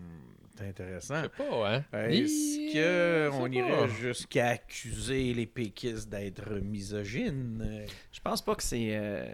[0.56, 1.16] c'est intéressant.
[1.16, 1.84] Je sais pas, hein?
[2.08, 2.32] Est-ce
[2.74, 7.86] Je qu'on irait jusqu'à accuser les péquistes d'être misogynes?
[8.12, 8.88] Je pense pas que c'est.
[8.96, 9.26] euh,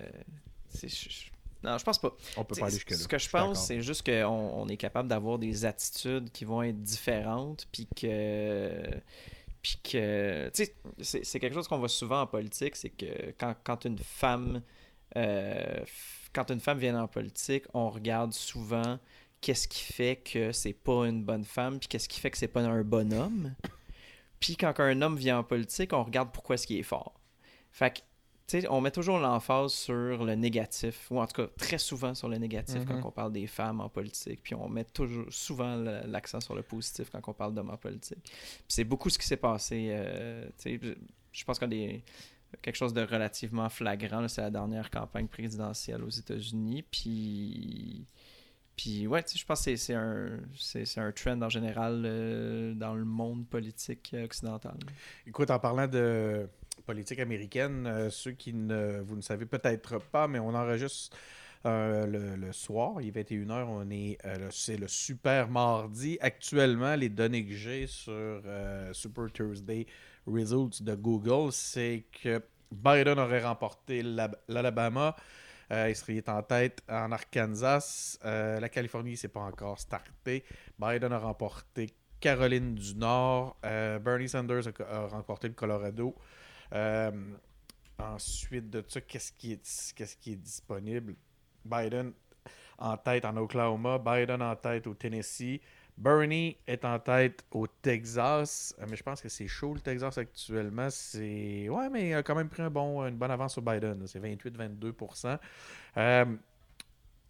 [0.68, 1.30] c'est- je- je-
[1.64, 2.14] non, je pense pas.
[2.36, 2.96] On peut pas aller jusque-là.
[2.98, 6.62] Ce que je pense, c'est juste qu'on on est capable d'avoir des attitudes qui vont
[6.62, 8.80] être différentes, puis que.
[9.62, 10.50] Puis que.
[10.50, 10.66] Tu
[11.02, 14.62] sais, c'est quelque chose qu'on voit souvent en politique, c'est que quand, quand une femme.
[15.16, 15.84] euh,
[16.32, 18.98] quand une femme vient en politique, on regarde souvent
[19.40, 22.48] qu'est-ce qui fait que c'est pas une bonne femme, puis qu'est-ce qui fait que c'est
[22.48, 23.54] pas un bon homme.
[24.40, 27.14] Puis quand un homme vient en politique, on regarde pourquoi est-ce qu'il est fort.
[27.72, 28.00] Fait que
[28.70, 32.36] on met toujours l'emphase sur le négatif, ou en tout cas très souvent sur le
[32.38, 32.86] négatif Mhm.
[32.86, 36.62] quand on parle des femmes en politique, puis on met toujours souvent l'accent sur le
[36.62, 38.18] positif quand on parle d'hommes en politique.
[38.22, 39.88] Puis c'est beaucoup ce qui s'est passé.
[39.90, 42.02] euh, je- pense qu'on est
[42.62, 48.06] quelque chose de relativement flagrant, c'est la dernière campagne présidentielle aux États-Unis, puis.
[48.76, 53.44] Puis ouais, je pense que un, c'est un trend en général euh, dans le monde
[53.48, 54.76] politique euh, occidental.
[55.26, 56.48] Écoute, en parlant de
[56.88, 61.14] politique américaine, euh, ceux qui ne vous ne savez peut-être pas, mais on enregistre
[61.66, 66.16] euh, le, soir, il est 21h, on est euh, c'est le super mardi.
[66.20, 69.86] Actuellement, les données que j'ai sur euh, Super Tuesday
[70.26, 72.40] Results de Google, c'est que
[72.72, 75.14] Biden aurait remporté l'Ab- l'Alabama.
[75.70, 78.18] Il serait en tête en Arkansas.
[78.24, 80.42] La Californie, c'est pas encore starté.
[80.78, 83.58] Biden a remporté Caroline du Nord.
[83.62, 86.14] Bernie Sanders a remporté le Colorado.
[86.72, 87.10] Euh,
[87.98, 91.14] ensuite de ça, qu'est-ce qui, est, qu'est-ce qui est disponible?
[91.64, 92.12] Biden
[92.78, 93.98] en tête en Oklahoma.
[93.98, 95.60] Biden en tête au Tennessee.
[95.96, 98.74] Bernie est en tête au Texas.
[98.78, 100.88] Euh, mais je pense que c'est chaud le Texas actuellement.
[100.90, 101.68] C'est.
[101.68, 104.06] Ouais, mais il a quand même pris une bonne avance sur Biden.
[104.06, 105.38] C'est 28-22%.
[105.96, 106.24] Euh,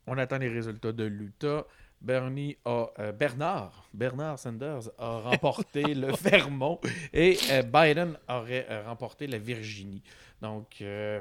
[0.07, 1.67] on attend les résultats de l'Utah.
[2.01, 6.81] Bernie a, euh, Bernard, Bernard Sanders a remporté le Vermont
[7.13, 10.03] et euh, Biden aurait euh, remporté la Virginie.
[10.41, 11.21] Donc, euh,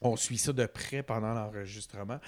[0.00, 2.20] on suit ça de près pendant l'enregistrement.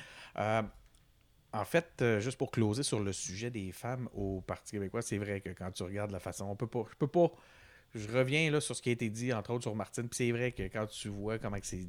[1.53, 5.41] En fait, juste pour closer sur le sujet des femmes au Parti québécois, c'est vrai
[5.41, 7.29] que quand tu regardes la façon, on peut pas, je peux pas,
[7.93, 10.31] je reviens là sur ce qui a été dit, entre autres sur Martine, puis c'est
[10.31, 11.89] vrai que quand tu vois comment c'est,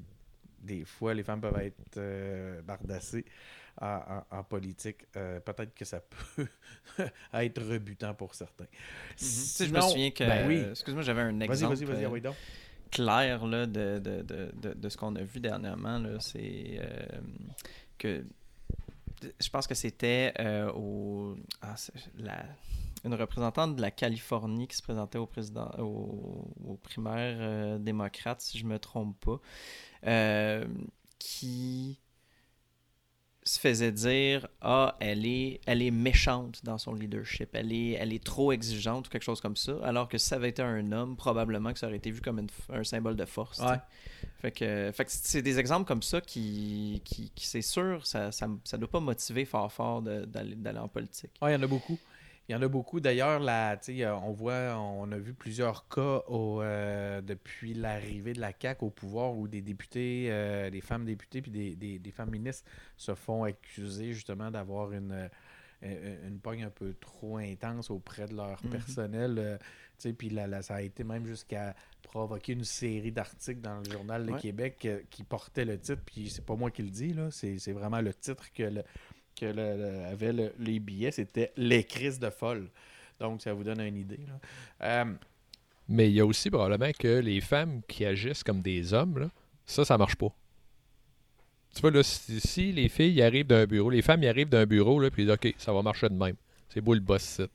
[0.59, 3.25] des fois, les femmes peuvent être bardassées
[3.79, 3.87] en,
[4.31, 6.47] en- en politique, euh, peut-être que ça peut
[7.33, 8.65] être rebutant pour certains.
[9.15, 10.23] Sais, je me souviens que.
[10.23, 10.57] Ben oui.
[10.57, 11.75] euh, Excuse-moi, j'avais un exemple.
[11.75, 12.35] vas-y, vas-y, euh, ah oui, donc.
[12.91, 15.97] clair là, de, de, de, de, ce qu'on a vu dernièrement.
[15.99, 17.19] là, C'est euh,
[17.97, 18.25] que
[19.39, 21.75] je pense que c'était euh, au, ah,
[22.17, 22.45] la-
[23.03, 28.41] une représentante de la Californie qui se présentait au président au, aux primaires euh, démocrates,
[28.41, 29.39] si je me trompe pas,
[30.07, 30.65] euh,
[31.19, 31.99] qui
[33.43, 38.13] se faisait dire ah elle est elle est méchante dans son leadership elle est elle
[38.13, 40.91] est trop exigeante ou quelque chose comme ça alors que si ça avait été un
[40.91, 43.59] homme probablement que ça aurait été vu comme une un symbole de force.
[43.59, 43.79] Ouais.
[44.41, 48.31] fait que fait que c'est des exemples comme ça qui qui, qui, c'est sûr ça,
[48.31, 51.67] ça ça doit pas motiver fort fort d'aller en politique Ouais, il y en a
[51.67, 51.97] beaucoup.
[52.49, 52.99] Il y en a beaucoup.
[52.99, 57.73] D'ailleurs, là, tu sais, euh, on voit, on a vu plusieurs cas au, euh, depuis
[57.73, 61.75] l'arrivée de la CAQ au pouvoir où des députés, euh, des femmes députées puis des,
[61.75, 65.29] des, des femmes ministres se font accuser justement d'avoir une,
[65.81, 68.69] une pogne un peu trop intense auprès de leur Mhm.
[68.71, 69.35] personnel.
[69.37, 69.57] euh,
[70.17, 74.25] puis là, là, ça a été même jusqu'à provoquer une série d'articles dans le Journal
[74.25, 74.39] de Ouais.
[74.39, 77.71] Québec qui portait le titre, puis c'est pas moi qui le dis, là, c'est c'est
[77.71, 78.83] vraiment le titre que le,
[79.47, 82.69] avait le- les billets, c'était Les crises de folle.
[83.19, 84.19] Donc, ça vous donne une idée.
[84.81, 85.05] Euh,
[85.87, 89.29] Mais il y a aussi probablement que les femmes qui agissent comme des hommes, là,
[89.65, 90.33] ça, ça marche pas.
[91.73, 94.99] Tu vois, là, si, les filles arrivent d'un bureau, les femmes y arrivent d'un bureau,
[94.99, 96.35] là, puis OK, ça va marcher de même.
[96.69, 97.51] C'est beau le boss site.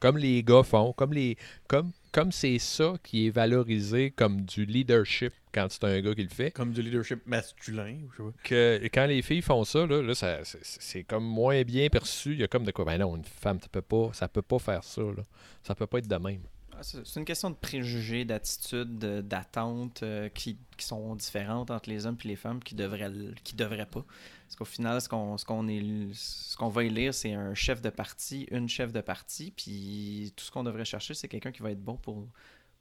[0.00, 1.36] Comme les gars font, comme les
[1.68, 6.22] comme comme c'est ça qui est valorisé comme du leadership quand c'est un gars qui
[6.22, 7.96] le fait, comme du leadership masculin.
[8.04, 8.38] ou je sais pas.
[8.44, 12.32] que quand les filles font ça, là, là, ça- c'est- c'est comme moins bien perçu.
[12.32, 14.42] Il y a comme de quoi, ben non, une femme, ça peut pas, ça peut
[14.42, 15.02] pas faire ça.
[15.02, 15.24] Là.
[15.62, 16.42] Ça peut pas être de même.
[16.82, 22.16] C'est une question de préjugés, d'attitudes, d'attentes euh, qui, qui, sont différentes entre les hommes
[22.24, 23.10] et les femmes qui devraient,
[23.44, 24.02] qui devraient pas.
[24.50, 25.64] Parce qu'au final, ce qu'on ce qu'on
[26.12, 30.44] ce qu'on va élire, c'est un chef de parti, une chef de parti, puis tout
[30.44, 32.26] ce qu'on devrait chercher, c'est quelqu'un qui va être bon pour,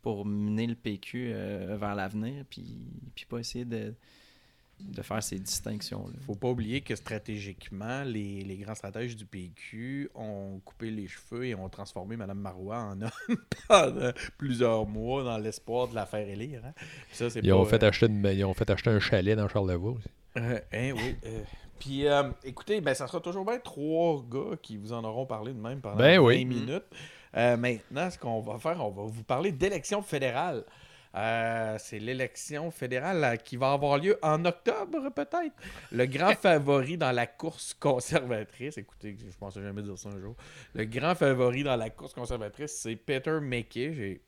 [0.02, 3.94] pour mener le PQ euh, vers l'avenir, puis, puis pas essayer de
[4.80, 6.14] de faire ces distinctions-là.
[6.26, 11.48] faut pas oublier que stratégiquement, les, les, grands stratèges du PQ ont coupé les cheveux
[11.48, 16.28] et ont transformé Mme Marois en homme pendant plusieurs mois dans l'espoir de la faire
[16.28, 16.62] élire.
[16.66, 16.74] Hein.
[17.12, 20.08] Ça, ils, ont fait euh, acheter ils ont fait acheter un chalet dans Charlevoix aussi.
[20.38, 21.16] Euh, hein, oui.
[21.26, 21.44] Euh,
[21.80, 25.54] puis, euh, écoutez, ben, ça sera toujours bien trois gars qui vous en auront parlé
[25.54, 26.86] de même pendant ben 20 minutes.
[27.34, 30.64] maintenant, ce qu'on va faire, on va vous parler d'élections fédérales.
[31.16, 35.56] Euh, c'est l'élection fédérale qui va avoir lieu en octobre, peut-être.
[35.92, 40.36] Le grand favori dans la course conservatrice, écoutez, je pensais jamais dire ça un jour.
[40.76, 43.94] Le grand favori dans la course conservatrice, c'est Peter McKay.
[43.94, 44.22] J'ai.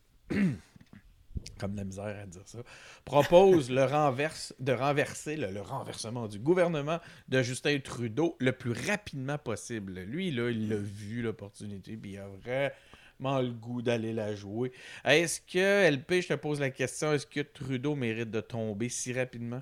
[1.61, 2.57] Comme la misère à dire ça,
[3.05, 9.37] propose le renverse, de renverser le, renversement du gouvernement de Justin Trudeau le plus rapidement
[9.37, 9.99] possible.
[9.99, 14.71] Lui, là, il a vu l'opportunité, puis il a vraiment le goût d'aller la jouer.
[15.05, 19.13] Est-ce que, LP, je te pose la question, est-ce que Trudeau mérite de tomber si
[19.13, 19.61] rapidement?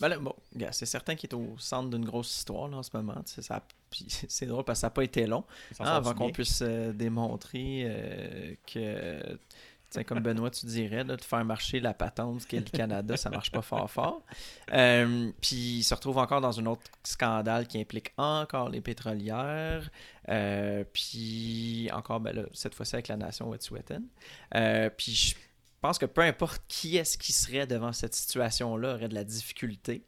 [0.00, 0.34] Ben bon,
[0.72, 3.22] c'est certain qu'il est au centre d'une grosse histoire en ce moment.
[4.28, 5.44] C'est drôle parce que ça n'a pas été long
[5.78, 9.38] hein, avant qu'on puisse euh, démontrer euh, que
[10.06, 13.62] comme Benoît, tu dirais, de faire marcher la patente qu'est le Canada, ça marche pas
[13.62, 14.22] fort fort.
[14.72, 19.90] Euh, puis il se retrouve encore dans un autre scandale qui implique encore les pétrolières.
[20.28, 24.02] Euh, puis encore, ben cette fois-ci avec la nation Wet'suwet'en.
[24.54, 25.34] Euh, puis je
[25.80, 30.04] pense que peu importe qui est-ce qui serait devant cette situation-là aurait de la difficulté.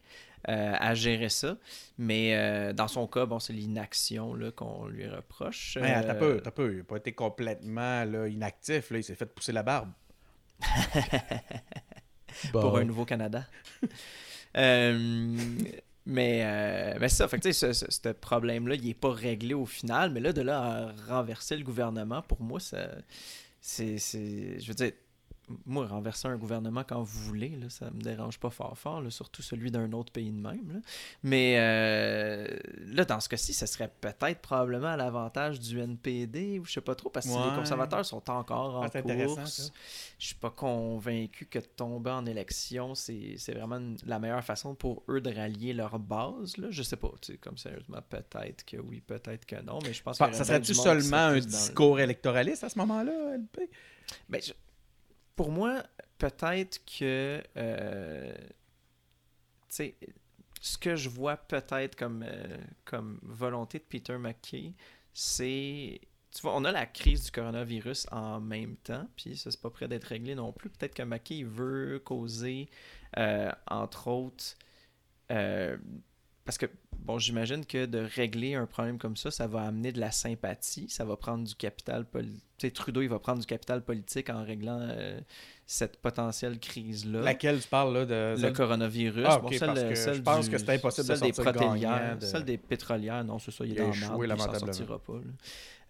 [0.48, 1.56] Euh, à gérer ça.
[1.98, 5.76] Mais euh, dans son cas, bon, c'est l'inaction qu'on lui reproche.
[5.80, 6.72] Mais t'as peu, t'as peu.
[6.72, 8.90] Il n'a pas été complètement là, inactif.
[8.90, 8.98] Là.
[8.98, 9.90] Il s'est fait pousser la barbe.
[12.52, 13.44] Pour un nouveau Canada.
[14.56, 15.36] Euh,
[16.06, 20.10] mais, mais ça, fait ce, ce, problème-là, il n'est pas réglé au final.
[20.10, 22.88] Mais là, de là à renverser le gouvernement, pour moi, ça,
[23.60, 24.92] c'est, je veux dire,
[25.66, 29.42] moi, renverser un gouvernement quand vous voulez, là, ça me dérange pas fort fort, surtout
[29.42, 30.82] celui d'un autre pays de même.
[31.22, 32.46] Mais euh,
[32.86, 36.80] là, dans ce cas-ci, ce serait peut-être probablement à l'avantage du NPD, ou je sais
[36.80, 39.72] pas trop, parce que les conservateurs sont encore en ah, course.
[40.18, 45.02] Je suis pas convaincu que de tomber en élection, c'est vraiment la meilleure façon pour
[45.08, 46.56] eux de rallier leur base.
[46.56, 46.68] Là.
[46.70, 50.32] Je sais pas, comme sérieusement, peut-être que oui, peut-être que non, mais je pense que...
[50.32, 53.70] Ça serait-tu seulement un discours électoraliste à ce moment-là, LP?
[54.28, 54.40] Ben,
[55.38, 55.84] pour moi,
[56.18, 57.40] peut-être que.
[57.56, 58.34] Euh,
[59.68, 59.94] tu sais,
[60.60, 64.74] ce que je vois peut-être comme, euh, comme volonté de Peter McKay,
[65.14, 66.00] c'est.
[66.34, 69.70] Tu vois, on a la crise du coronavirus en même temps, puis ça, c'est pas
[69.70, 70.70] prêt d'être réglé non plus.
[70.70, 72.68] Peut-être que McKay veut causer,
[73.16, 74.56] euh, entre autres,
[76.48, 76.64] parce que,
[77.00, 80.88] bon, j'imagine que de régler un problème comme ça, ça va amener de la sympathie,
[80.88, 82.72] ça va prendre du capital politique.
[82.72, 85.20] Trudeau, il va prendre du capital politique en réglant euh,
[85.66, 87.20] cette potentielle crise-là.
[87.20, 88.40] Laquelle tu parles, là, de...
[88.40, 89.26] Le coronavirus.
[89.28, 92.26] Ah, bon, celle, je pense que c'est impossible de sortir des.
[92.26, 95.20] Celle des pétrolières, non, c'est ça, il est dans le il sortira pas.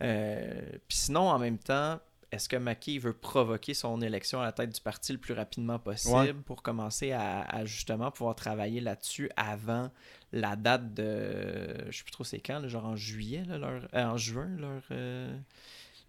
[0.03, 4.53] Euh, puis sinon, en même temps, est-ce que Mackey veut provoquer son élection à la
[4.53, 9.91] tête du parti le plus rapidement possible pour commencer à, justement pouvoir travailler là-dessus avant
[10.33, 11.91] la date de.
[11.91, 14.83] Je sais plus trop c'est quand, genre en juillet, leur, euh, en juin, leur.
[14.91, 15.37] Euh,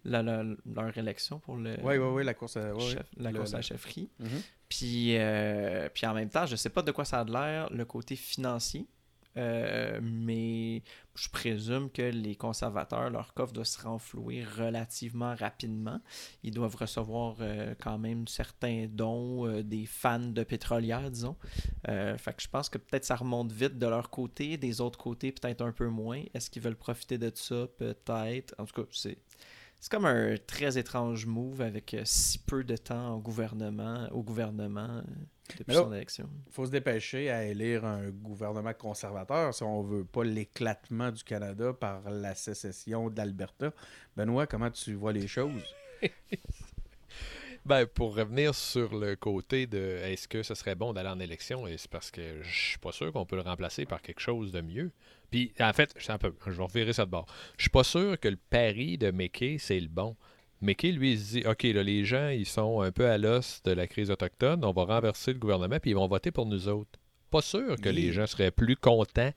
[0.04, 2.72] leur élection pour le oui, oui, oui, la course à,
[3.18, 4.08] la course à la chefferie.
[4.18, 4.28] Mhm.
[4.66, 7.84] puis, euh, puis en même temps, je sais pas de quoi ça a l'air le
[7.84, 8.86] côté financier.
[9.36, 10.82] Euh, mais
[11.14, 16.00] je présume que les conservateurs, leur coffre doit se renflouer relativement rapidement.
[16.42, 21.36] Ils doivent recevoir euh, quand même certains dons euh, des fans de pétrolières, disons.
[21.86, 25.32] fait que je pense que peut-être ça remonte vite de leur côté, des autres côtés
[25.32, 26.22] peut-être un peu moins.
[26.34, 27.66] Est-ce qu'ils veulent profiter de ça?
[27.78, 28.54] Peut-être.
[28.58, 29.18] En tout cas, c'est
[29.80, 34.22] c'est comme un très étrange move avec euh, si peu de temps au gouvernement, au
[34.22, 35.02] gouvernement euh,
[35.58, 36.28] depuis son élection.
[36.48, 41.24] Il faut se dépêcher à élire un gouvernement conservateur si on veut pas l'éclatement du
[41.24, 43.72] Canada par la sécession d'Alberta.
[44.16, 45.74] Benoît, comment tu vois les choses?
[47.66, 51.64] Ben, pour revenir sur le côté de est-ce que ce serait bon d'aller en élection,
[51.76, 54.62] c'est parce que je suis pas sûr qu'on peut le remplacer par quelque chose de
[54.62, 54.90] mieux.
[55.30, 57.26] Puis, en fait, je, peu, je vais revirer ça de bord.
[57.58, 60.16] Je suis pas sûr que le pari de Mickey, c'est le bon.
[60.62, 63.62] Mickey, lui, il se dit OK, là, les gens, ils sont un peu à l'os
[63.62, 66.68] de la crise autochtone, on va renverser le gouvernement, puis ils vont voter pour nous
[66.68, 66.98] autres.
[67.30, 69.32] Pas sûr que les gens seraient plus contents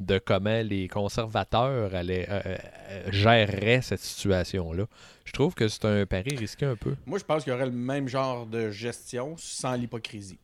[0.00, 4.86] de comment les conservateurs allaient, euh, euh, géreraient cette situation-là.
[5.24, 6.94] Je trouve que c'est un pari risqué un peu.
[7.06, 10.38] Moi, je pense qu'il y aurait le même genre de gestion sans l'hypocrisie.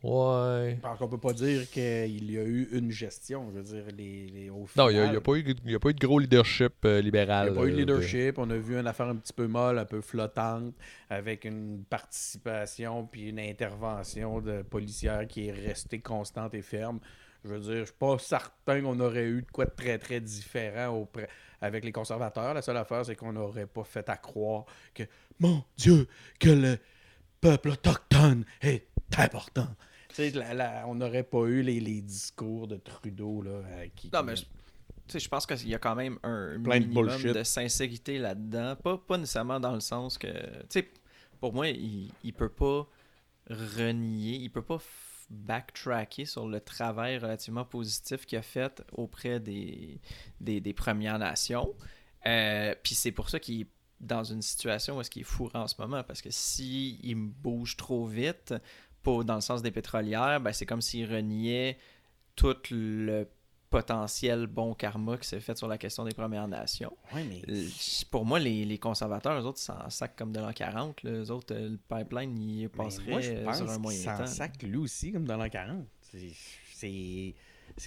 [0.00, 0.78] Ouais.
[0.80, 3.50] Parce qu'on peut pas dire qu'il y a eu une gestion.
[3.52, 5.44] Je veux dire, les, les- au Non, il n'y a, il y a pas eu
[5.64, 7.50] il y a pas eu de gros leadership euh, Il libéral.
[7.50, 8.38] n'y a pas eu de leadership.
[8.38, 10.72] On a vu une affaire un petit peu molle, un peu flottante,
[11.10, 17.00] avec une participation puis une intervention de policière qui est restée constante et ferme.
[17.44, 20.20] Je veux dire, je suis pas certain qu'on aurait eu de quoi de très très
[20.20, 21.28] différent auprès-
[21.60, 22.52] avec les conservateurs.
[22.54, 25.04] La seule affaire, c'est qu'on n'aurait pas fait à croire que,
[25.38, 26.06] mon Dieu,
[26.40, 26.78] que le
[27.40, 29.68] peuple autochtone est important.
[30.08, 33.86] Tu sais, la- la- on n'aurait pas eu les, les discours de Trudeau là, euh,
[33.94, 34.10] qui.
[34.12, 34.48] Non, mais je- tu
[35.12, 37.32] sais, je pense qu'il y a quand même un Plein de minimum bullshit.
[37.34, 38.74] de sincérité là-dedans.
[38.76, 40.26] Pas, pas nécessairement dans le sens que.
[40.26, 40.88] Tu sais,
[41.40, 42.86] pour moi, il, il peut pas
[43.48, 44.78] renier, il peut pas
[45.30, 50.00] backtracker sur le travail relativement positif qu'il a fait auprès des,
[50.40, 51.74] des, Premières Nations.
[52.26, 53.66] Euh, Puis c'est pour ça qu'il est
[54.00, 56.02] dans une situation où est-ce qu'il est fourré en ce moment.
[56.02, 58.54] Parce que s'il il bouge trop vite,
[59.24, 61.78] dans le sens des pétrolières, ben c'est comme s'il reniait
[62.36, 63.26] tout le
[63.70, 66.96] potentiel bon karma qui s'est fait sur la question des Premières Nations.
[67.14, 67.68] Ouais, mais- Euh,
[68.10, 71.02] Pour moi, les, les conservateurs, eux autres, ils s'en sacent comme de l'an 40.
[71.02, 71.10] là.
[71.10, 74.26] Eux autres, euh, le pipeline, il passerait moi, je euh, pense sur un moyen temps.
[74.26, 75.86] sac lui aussi, comme dans l'an 40.
[76.02, 77.34] C'est-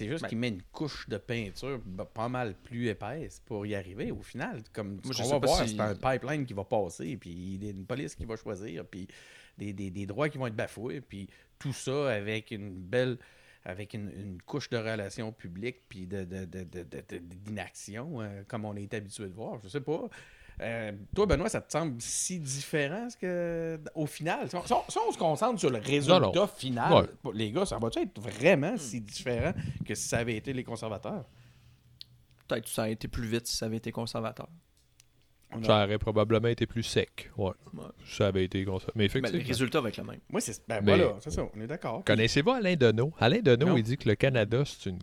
[0.06, 1.80] juste Ben- qu'il met une couche de peinture
[2.14, 4.62] pas mal plus épaisse pour y arriver au final.
[4.72, 7.84] Comme Moi, sais va pas voir, si- c'est un pipeline qui va passer, puis une
[7.84, 9.08] police qui va choisir, puis
[9.58, 13.18] des, des- des droits qui vont être bafoués, puis tout ça avec une belle
[13.64, 18.20] avec une, une couche de relations publiques puis de, de- de- de- de- de- d'inaction,
[18.20, 19.58] euh, comme on est habitué de voir.
[19.62, 20.02] Je sais pas.
[20.60, 24.48] Euh, toi, Benoît, ça te semble si différent ce que, au final?
[24.48, 24.72] Si on, si
[25.14, 26.46] se concentre sur le résultat Non, non.
[26.46, 26.92] final,
[27.24, 27.32] Ouais.
[27.34, 29.52] les gars, ça va-tu être vraiment si différent
[29.84, 31.24] que si ça avait été les conservateurs?
[32.46, 34.48] Peut-être que ça a été plus vite si ça avait été conservateur.
[35.52, 37.30] A- Ça aurait probablement été plus sec.
[37.36, 37.50] Ouais.
[37.74, 37.82] Ouais.
[38.06, 38.86] Ça avait été comme ça.
[38.94, 39.38] Mais Mais effectivement.
[39.40, 40.20] le résultat va être le même.
[40.30, 42.02] Moi, c'est ben, Mais- voilà, c'est ça, on est d'accord.
[42.04, 43.12] Connaissez-vous Alain Deneau?
[43.18, 43.76] Alain Deneau, Non.
[43.76, 44.98] il dit que le Canada, c'est une,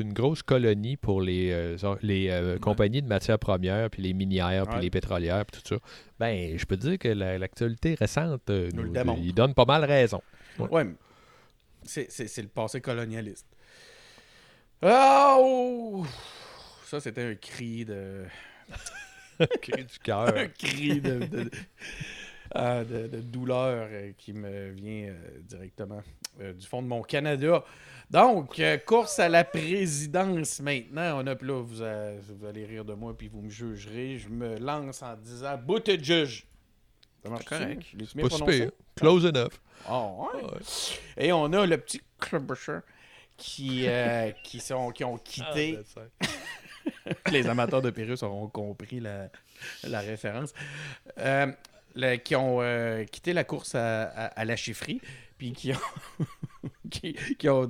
[0.00, 4.66] une grosse colonie pour les, euh, les euh, compagnies de matières premières, puis les minières,
[4.66, 4.82] puis Ouais.
[4.82, 5.80] les pétrolières, puis tout ça.
[6.18, 9.84] Ben, je peux te dire que la- l'actualité récente, euh, Nous il donne pas mal
[9.84, 10.22] raison.
[10.58, 10.94] Ouais, mais
[11.84, 12.08] c'est,
[12.42, 13.46] le passé colonialiste.
[14.82, 16.04] Oh!
[16.86, 18.24] Ça, c'était un cri de.
[19.62, 20.36] Cri du cœur.
[20.36, 21.50] un cri de, de,
[22.52, 26.02] ah, de- de douleur euh, qui me vient euh, directement
[26.40, 27.64] euh, du fond de mon Canada.
[28.10, 31.22] Donc, course à la présidence maintenant.
[31.22, 34.18] On a, là, vous, a- vous allez rire de moi puis vous me jugerez.
[34.18, 36.44] Je me lance en disant Buttigieg.
[37.22, 37.82] Ça marche correct.
[38.66, 38.72] Pas.
[38.96, 39.52] Close enough.
[39.86, 40.42] Ah, ouais.
[40.42, 40.58] Ouais.
[41.16, 42.82] Et on a le petit Klobuchar
[43.36, 45.78] qui, euh, qui, sont, qui ont quitté.
[47.30, 50.52] les amateurs de Pérus auront compris la, référence.
[51.18, 51.52] Euh,
[52.24, 55.00] qui ont euh, quitté la course à, la chefferie,
[55.36, 56.26] puis qui ont,
[56.90, 57.68] qui, ont,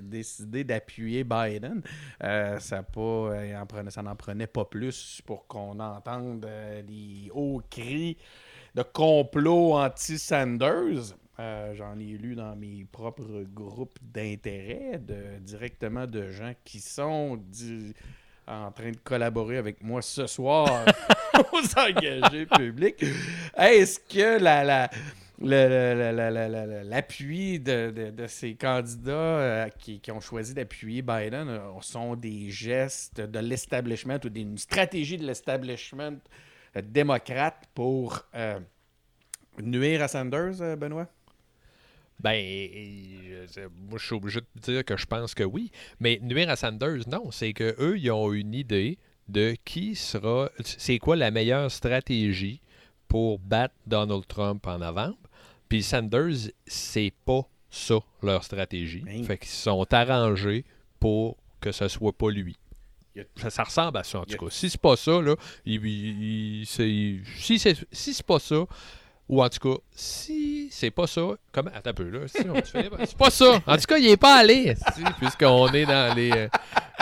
[0.00, 1.82] décidé d'appuyer Biden.
[2.22, 2.84] Euh, ça,
[3.88, 6.46] ça n'en prenait pas plus pour qu'on entende
[6.86, 8.18] des hauts cris
[8.74, 11.14] de complot anti-Sanders.
[11.42, 17.40] Euh, J'en ai lu dans mes propres groupes d'intérêt, de, directement de gens qui sont
[18.46, 20.84] en train de collaborer avec moi ce soir
[21.52, 23.04] aux engagés publics.
[23.56, 24.88] Est-ce que la, la,
[26.84, 32.14] l'appui de, de- de ces candidats euh, qui, qui ont choisi d'appuyer Biden euh, sont
[32.14, 36.18] des gestes de l'establishment ou d'une stratégie de l'establishment
[36.76, 38.24] euh, démocrate pour
[39.58, 41.08] nuire à Sanders, Benoît?
[42.22, 42.38] Ben,
[43.88, 45.70] moi, je suis obligé de dire que je pense que oui.
[46.00, 47.30] Mais nuire à Sanders, non.
[47.30, 50.50] C'est que eux, ils ont une idée de qui sera.
[50.64, 52.60] C'est quoi la meilleure stratégie
[53.08, 55.18] pour battre Donald Trump en novembre.
[55.68, 59.04] Puis Sanders, c'est pas ça leur stratégie.
[59.08, 59.22] Hein.
[59.24, 60.64] Fait qu'ils se sont arrangés
[61.00, 62.56] pour que ce soit pas lui.
[63.36, 64.46] Ça, ça ressemble à ça, en tout cas.
[64.50, 68.64] Si c'est pas ça, là, il- il- il- c'est- si c'est si c'est pas ça,
[69.28, 73.16] ou en tout cas, si c'est pas ça, comment Attends un peu là, si c'est
[73.16, 73.62] pas ça.
[73.66, 76.48] En tout cas, il est pas allé, si, puisqu'on est dans les euh,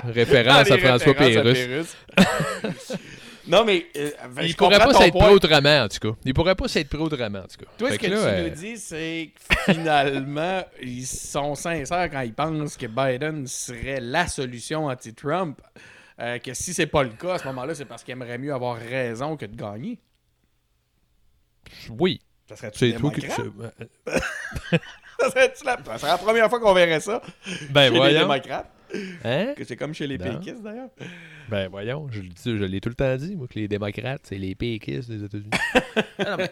[0.04, 1.96] références Dans à les François à Pérusse.
[2.16, 2.96] Pérusse.
[3.48, 6.16] non, mais euh, ben, Il pourrait pas s'être pris autrement, en tout cas.
[6.24, 7.70] Il pourrait pas s'être pris autrement, en tout cas.
[7.78, 11.54] Toi, Fait ce que, que là, tu euh, nous dis, c'est que finalement, ils sont
[11.54, 15.60] sincères quand ils pensent que Biden serait la solution anti-Trump.
[16.20, 18.52] Euh, que si c'est pas le cas, à ce moment-là, c'est parce qu'il aimerait mieux
[18.52, 19.98] avoir raison que de gagner.
[21.98, 22.20] Oui.
[22.48, 23.30] Ça serait C'est démocrate?
[23.36, 23.42] tu-
[25.20, 25.28] ça
[25.64, 25.78] la...
[25.84, 27.20] ça serait la première fois qu'on verrait ça
[27.70, 28.70] Ben chez les démocrates.
[29.24, 29.54] Hein?
[29.56, 30.36] Que c'est comme chez les Non.
[30.40, 30.88] péquistes, d'ailleurs.
[31.48, 34.22] Ben voyons, je, le dis- je l'ai tout le temps dit, moi, que les démocrates,
[34.24, 35.50] c'est les péquistes des États-Unis.
[36.18, 36.46] Ah euh,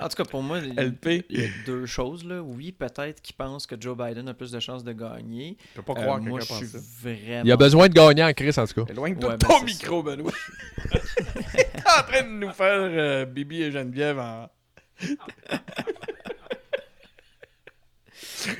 [0.00, 1.24] en tout cas, pour moi, il LP.
[1.30, 2.24] il y a deux choses.
[2.24, 2.40] Là.
[2.42, 5.56] Oui, peut-être qu'ils pensent que Joe Biden a plus de chances de gagner.
[5.74, 6.78] Je peux pas Euh, croire que moi, je pense suis ça.
[7.00, 7.42] vraiment.
[7.44, 8.92] Il a besoin de gagner en crise, en tout cas.
[8.92, 10.32] Éloigne-toi Ouais, de ben, ton micro, Benoît.
[11.52, 11.66] T'es
[11.98, 14.48] en train de nous faire euh, Bibi et Geneviève en...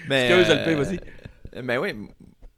[0.08, 1.00] Mais, euh, vas-y.
[1.62, 1.92] Mais oui,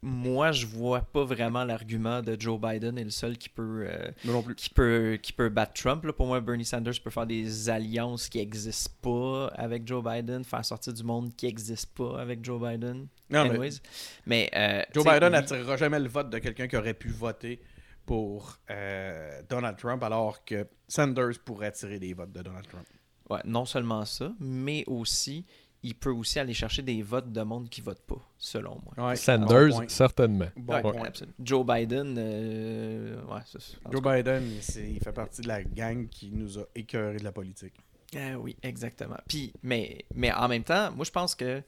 [0.01, 4.11] moi, je vois pas vraiment l'argument de Joe Biden est le seul qui peut, euh,
[4.23, 4.55] Moi non plus.
[4.55, 6.03] qui peut, qui peut battre Trump.
[6.05, 10.43] Là, pour moi, Bernie Sanders peut faire des alliances qui n'existent pas avec Joe Biden,
[10.43, 13.07] faire sortir du monde qui n'existe pas avec Joe Biden.
[13.29, 13.79] Non, mais Anyways.
[14.25, 17.59] Mais, euh, Joe Biden n'attirera jamais le vote de quelqu'un qui aurait pu voter
[18.05, 22.85] pour euh, Donald Trump, alors que Sanders pourrait attirer des votes de Donald Trump.
[23.29, 25.45] Ouais, non seulement ça, mais aussi,
[25.83, 29.09] il peut aussi aller chercher des votes de monde qui vote pas, selon moi.
[29.09, 30.47] Ouais, Sanders, bon certainement.
[30.55, 31.03] Bon Ouais, point.
[31.07, 31.35] absolument.
[31.43, 33.59] Joe Biden, euh, ouais, ça,
[33.91, 34.01] Joe.
[34.01, 37.73] Biden, c'est- il fait partie de la gang qui nous a écœuré de la politique.
[38.15, 39.17] Euh, oui, exactement.
[39.27, 41.61] Puis, mais, mais en même temps, moi je pense que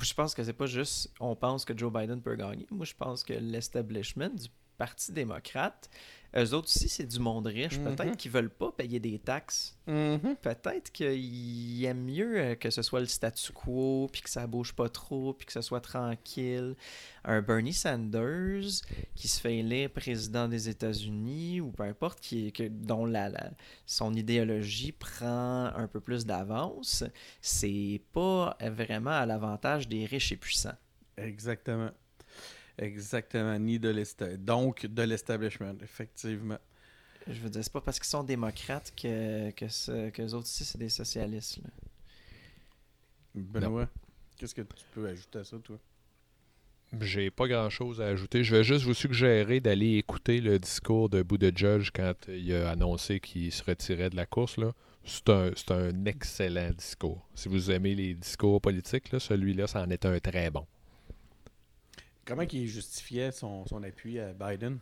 [0.00, 2.66] je pense que c'est pas juste on pense que Joe Biden peut gagner.
[2.70, 4.48] Moi je pense que l'establishment du
[4.80, 5.90] Parti démocrate,
[6.34, 7.78] eux autres aussi, c'est du monde riche.
[7.78, 7.94] Mhm.
[7.96, 9.76] Peut-être qu'ils veulent pas payer des taxes.
[10.40, 14.72] Peut-être qu'ils aiment mieux euh, que ce soit le statu quo, puis que ça bouge
[14.72, 16.76] pas trop, puis que ce soit tranquille.
[17.24, 18.80] Un Bernie Sanders
[19.14, 23.50] qui se fait élire président des États-Unis, ou peu importe, qui, que, dont la, la-
[23.84, 27.04] son idéologie prend un peu plus d'avance,
[27.42, 30.78] c'est pas vraiment à l'avantage des riches et puissants.
[31.18, 31.90] Exactement.
[32.80, 33.58] Exactement.
[33.58, 36.58] Ni de l'esta- Donc, de l'establishment, effectivement.
[37.26, 40.46] Je veux dire, c'est pas parce qu'ils sont démocrates que, que, ce- que les autres
[40.46, 41.58] ici, c'est des socialistes.
[41.62, 41.70] là.
[43.34, 43.88] Benoît,
[44.36, 45.78] qu'est-ce que tu peux ajouter à ça, toi?
[47.00, 48.42] J'ai pas grand chose à ajouter.
[48.42, 53.20] Je vais juste vous suggérer d'aller écouter le discours de Buttigieg quand il a annoncé
[53.20, 54.56] qu'il se retirait de la course.
[54.56, 54.72] là.
[55.04, 57.28] C'est un, c'est un excellent discours.
[57.34, 60.66] Si vous aimez les discours politiques, là, celui-là, c'en est un très bon.
[62.24, 64.78] Comment il justifiait son, son appui à Biden?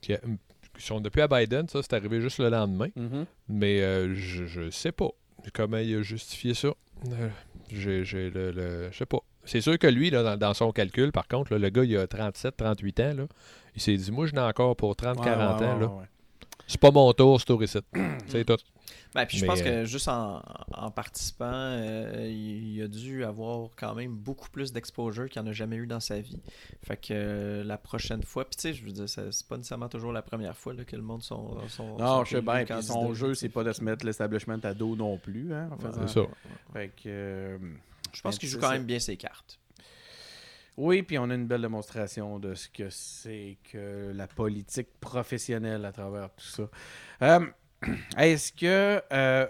[0.00, 2.88] Qui a- Ils sont depuis à Biden, ça, c'est arrivé juste le lendemain.
[2.96, 3.26] Mhm.
[3.48, 5.08] Mais euh, je, je sais pas
[5.52, 6.68] comment il a justifié ça.
[7.10, 7.28] Euh,
[7.70, 9.18] j'ai, le, le- Je sais pas.
[9.44, 11.96] C'est sûr que lui, là, dans, dans son calcul, par contre, là, le gars, il
[11.96, 13.14] a 37, 38 ans.
[13.14, 13.26] Là,
[13.76, 15.78] il s'est dit, moi, je n'ai encore pour 30, Ouais, 40 ouais, ans.
[15.78, 16.04] ouais, ouais.
[16.66, 17.78] C'est pas mon tour, c'est tour ici.
[18.26, 18.56] C'est tout.
[19.14, 20.42] Ben, puis je Mais, pense euh, que juste en,
[20.72, 25.48] en participant, euh, il, il a dû avoir quand même beaucoup plus d'exposure qu'il n'en
[25.50, 26.40] a jamais eu dans sa vie.
[26.82, 29.88] Fait que euh, la prochaine fois, puis tu sais, je veux dire, c'est pas nécessairement
[29.88, 31.56] toujours la première fois là, que le monde sont.
[31.68, 32.64] sont Non, je sais bien.
[32.64, 35.54] Puis son jeu, c'est pas de se mettre l'establishment à dos non plus.
[35.54, 36.26] Hein, en Ouais, faisant- C'est ça.
[36.72, 37.58] Fait que, euh,
[38.12, 38.72] Je pense qu'il joue quand ça.
[38.72, 39.60] même bien ses cartes.
[40.76, 45.84] Oui, puis on a une belle démonstration de ce que c'est que la politique professionnelle
[45.84, 46.68] à travers tout ça.
[48.18, 49.02] Est-ce que.
[49.12, 49.46] euh,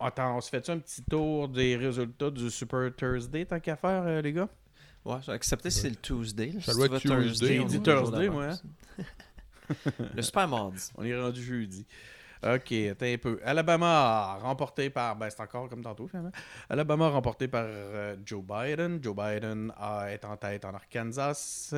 [0.00, 4.02] attends, on se fait un petit tour des résultats du Super Thursday, tant qu'à faire,
[4.06, 4.48] euh, les gars?
[5.04, 6.52] Ouais, excepté si c'est le Tuesday.
[6.52, 6.60] là.
[6.60, 7.64] Ça Si doit être Tuesday.
[7.64, 8.62] dit Thursday, d'avance.
[10.14, 10.90] le super mardi.
[10.96, 11.86] On est rendu jeudi.
[12.42, 13.40] OK, attends un peu.
[13.44, 15.16] Alabama remporté par.
[15.16, 16.30] Ben, c'est encore comme tantôt, finalement.
[16.68, 19.00] Alabama remporté par euh, Joe Biden.
[19.02, 19.72] Joe Biden
[20.08, 21.74] est en tête en Arkansas.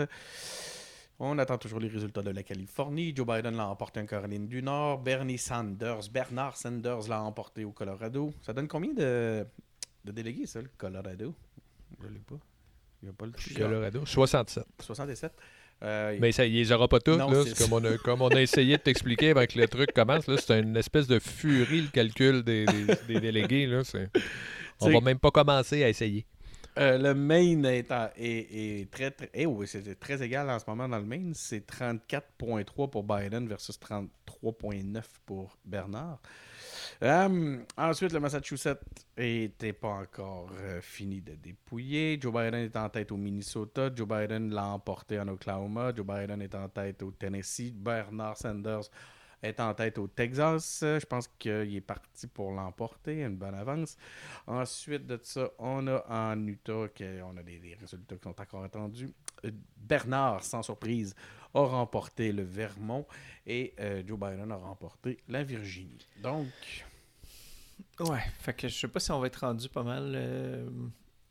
[1.22, 3.12] On attend toujours les résultats de la Californie.
[3.14, 5.00] Joe Biden l'a emporté en Caroline du Nord.
[5.00, 8.32] Bernie Sanders, Bernard Sanders l'a emporté au Colorado.
[8.40, 9.44] Ça donne combien de,
[10.04, 11.34] de délégués, ça, le Colorado?
[12.02, 12.36] Je l'ai pas.
[13.02, 14.64] Il n'y a pas le Colorado, 67.
[14.80, 15.32] 67.
[15.82, 17.18] Euh, Mais ça, il les aura pas toutes.
[17.18, 17.42] Non, là.
[17.44, 19.92] c'est C'est comme, on a, comme on a essayé de t'expliquer avant que le truc
[19.92, 20.26] commence.
[20.26, 23.66] là, C'est une espèce de furie, le calcul des, des- des délégués.
[23.66, 23.84] Là.
[23.84, 24.10] C'est-
[24.80, 26.24] On va même pas commencer à essayer.
[26.80, 28.88] Euh, le Maine est, eh
[30.00, 31.34] très égal en ce moment dans le Maine.
[31.34, 36.20] C'est 34,3 pour Biden versus 33,9 pour Bernard.
[37.02, 38.80] Euh, ensuite, le Massachusetts
[39.18, 42.18] n'était pas encore euh, fini de dépouiller.
[42.18, 43.90] Joe Biden est en tête au Minnesota.
[43.94, 45.92] Joe Biden l'a emporté en Oklahoma.
[45.94, 47.72] Joe Biden est en tête au Tennessee.
[47.74, 48.90] Bernard Sanders
[49.42, 50.78] est en tête au Texas.
[50.82, 53.96] Je pense qu'il est parti pour l'emporter, une bonne avance.
[54.46, 56.86] Ensuite de ça, on a en Utah,
[57.24, 59.12] on a des, résultats qui sont encore attendus.
[59.44, 61.14] Euh, Bernard, sans surprise,
[61.54, 63.06] a remporté le Vermont
[63.46, 66.06] et euh, Joe Biden a remporté la Virginie.
[66.22, 66.46] Donc,
[68.00, 70.68] Ouais, fait que je sais pas si on va être rendu pas mal euh,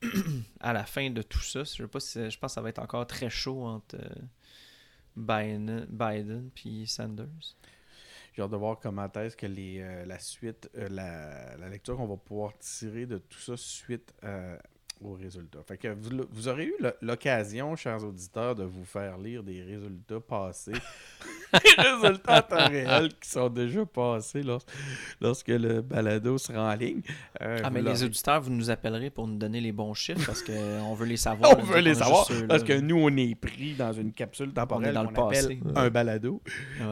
[0.60, 1.64] à la fin de tout ça.
[1.64, 3.98] Je sais pas si je pense que ça va être encore très chaud entre
[5.16, 7.56] Biden, Biden puis Sanders.
[8.34, 11.98] J'ai hâte de voir comment est-ce que les, euh, la suite, euh, la, la lecture
[11.98, 14.58] qu'on va pouvoir tirer de tout ça suite euh,
[15.02, 15.64] aux résultats.
[15.64, 20.20] Fait que vous, vous aurez eu l'occasion, chers auditeurs, de vous faire lire des résultats
[20.20, 20.74] passés.
[21.54, 24.66] des résultats en temps réel qui sont déjà passés lors-
[25.22, 27.02] lorsque le balado sera en ligne.
[27.42, 30.44] Euh, Ah, mais les auditeurs, vous nous appellerez pour nous donner les bons chiffres parce
[30.44, 31.58] qu'on veut les savoir.
[31.58, 35.04] On veut les savoir parce que nous, on est pris dans une capsule temporelle dans
[35.04, 35.60] le qu'on appelle passé.
[35.76, 36.42] un balado.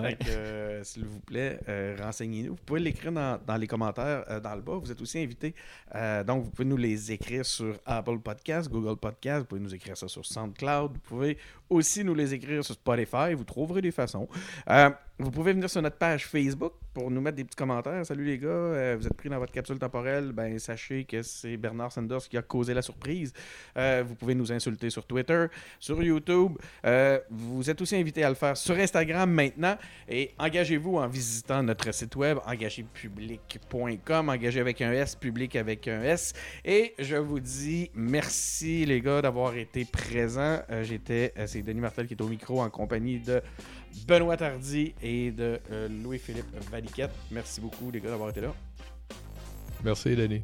[0.01, 0.17] Ouais.
[0.29, 2.51] Euh, s'il vous plaît, euh, renseignez-nous.
[2.51, 4.73] Vous pouvez l'écrire dans, dans les commentaires euh, dans le bas.
[4.81, 5.53] Vous êtes aussi invité.
[5.95, 9.39] Euh, donc, vous pouvez nous les écrire sur Apple Podcast, Google Podcast.
[9.41, 10.93] Vous pouvez nous écrire ça sur SoundCloud.
[10.93, 11.37] Vous pouvez
[11.69, 13.33] aussi nous les écrire sur Spotify.
[13.35, 14.27] Vous trouverez des façons.
[14.69, 14.89] Euh,
[15.19, 18.05] vous pouvez venir sur notre page Facebook pour nous mettre des petits commentaires.
[18.05, 20.31] Salut les gars, euh, vous êtes pris dans votre capsule temporelle.
[20.31, 23.33] Ben, sachez que c'est Bernard Sanders qui a causé la surprise.
[23.77, 25.47] Euh, vous pouvez nous insulter sur Twitter,
[25.79, 26.53] sur YouTube.
[27.31, 29.75] Vous êtes aussi invité à le faire sur Instagram maintenant.
[30.07, 36.03] Et engagez-vous en visitant notre site web, engagépublic.com, engagé avec un S, public avec un
[36.03, 36.33] S.
[36.63, 40.61] Et je vous dis merci les gars d'avoir été présents.
[40.83, 43.41] J'étais, c'est Denis Martel qui est au micro en compagnie de
[44.05, 47.11] Benoît Tardy et de euh, Louis-Philippe Valiquette.
[47.31, 48.53] Merci beaucoup les gars d'avoir été là.
[49.83, 50.43] Merci, Denis.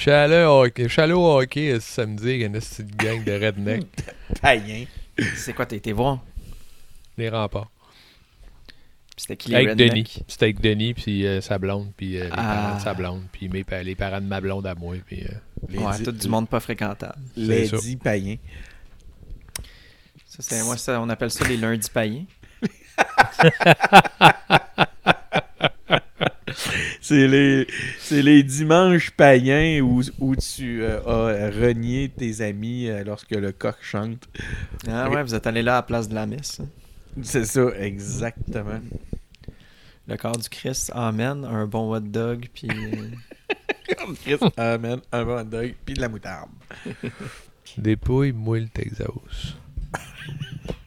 [0.00, 3.32] Je suis allé au hockey, au hockey euh, ce samedi avec une petite gang de
[3.32, 3.84] redneck,
[4.40, 4.86] Païen.
[5.36, 6.20] C'est quoi, t'as été voir?
[7.18, 7.70] les remparts.
[8.66, 9.90] Puis C'était qui les Avec rednecks?
[9.92, 10.24] Denis.
[10.26, 12.36] C'était avec Denis, puis euh, sa blonde, puis euh, les Ah.
[12.36, 14.96] parents de sa blonde, puis mes les parents de ma blonde à moi.
[15.06, 15.28] Puis, euh,
[15.68, 17.18] Les Ouais, dix- tout du monde pas fréquentable.
[17.36, 18.36] Les dix païens.
[20.24, 22.24] Ça, c'est, moi, ça, on appelle ça les lundis païens.
[27.10, 27.66] C'est les,
[27.98, 33.50] c'est les dimanches païens où, où tu euh, as renié tes amis euh, lorsque le
[33.50, 34.28] coq chante.
[34.86, 36.60] Ah ouais, vous êtes allé là à la place de la messe.
[36.60, 36.68] hein.
[37.24, 38.78] C'est ça, exactement.
[40.06, 42.68] Le corps du Christ, amen, un bon hot dog, puis...
[42.70, 46.50] euh, Chris amène un bon hot dog puis de la moutarde.
[47.76, 49.08] Dépouille, moule, Texas.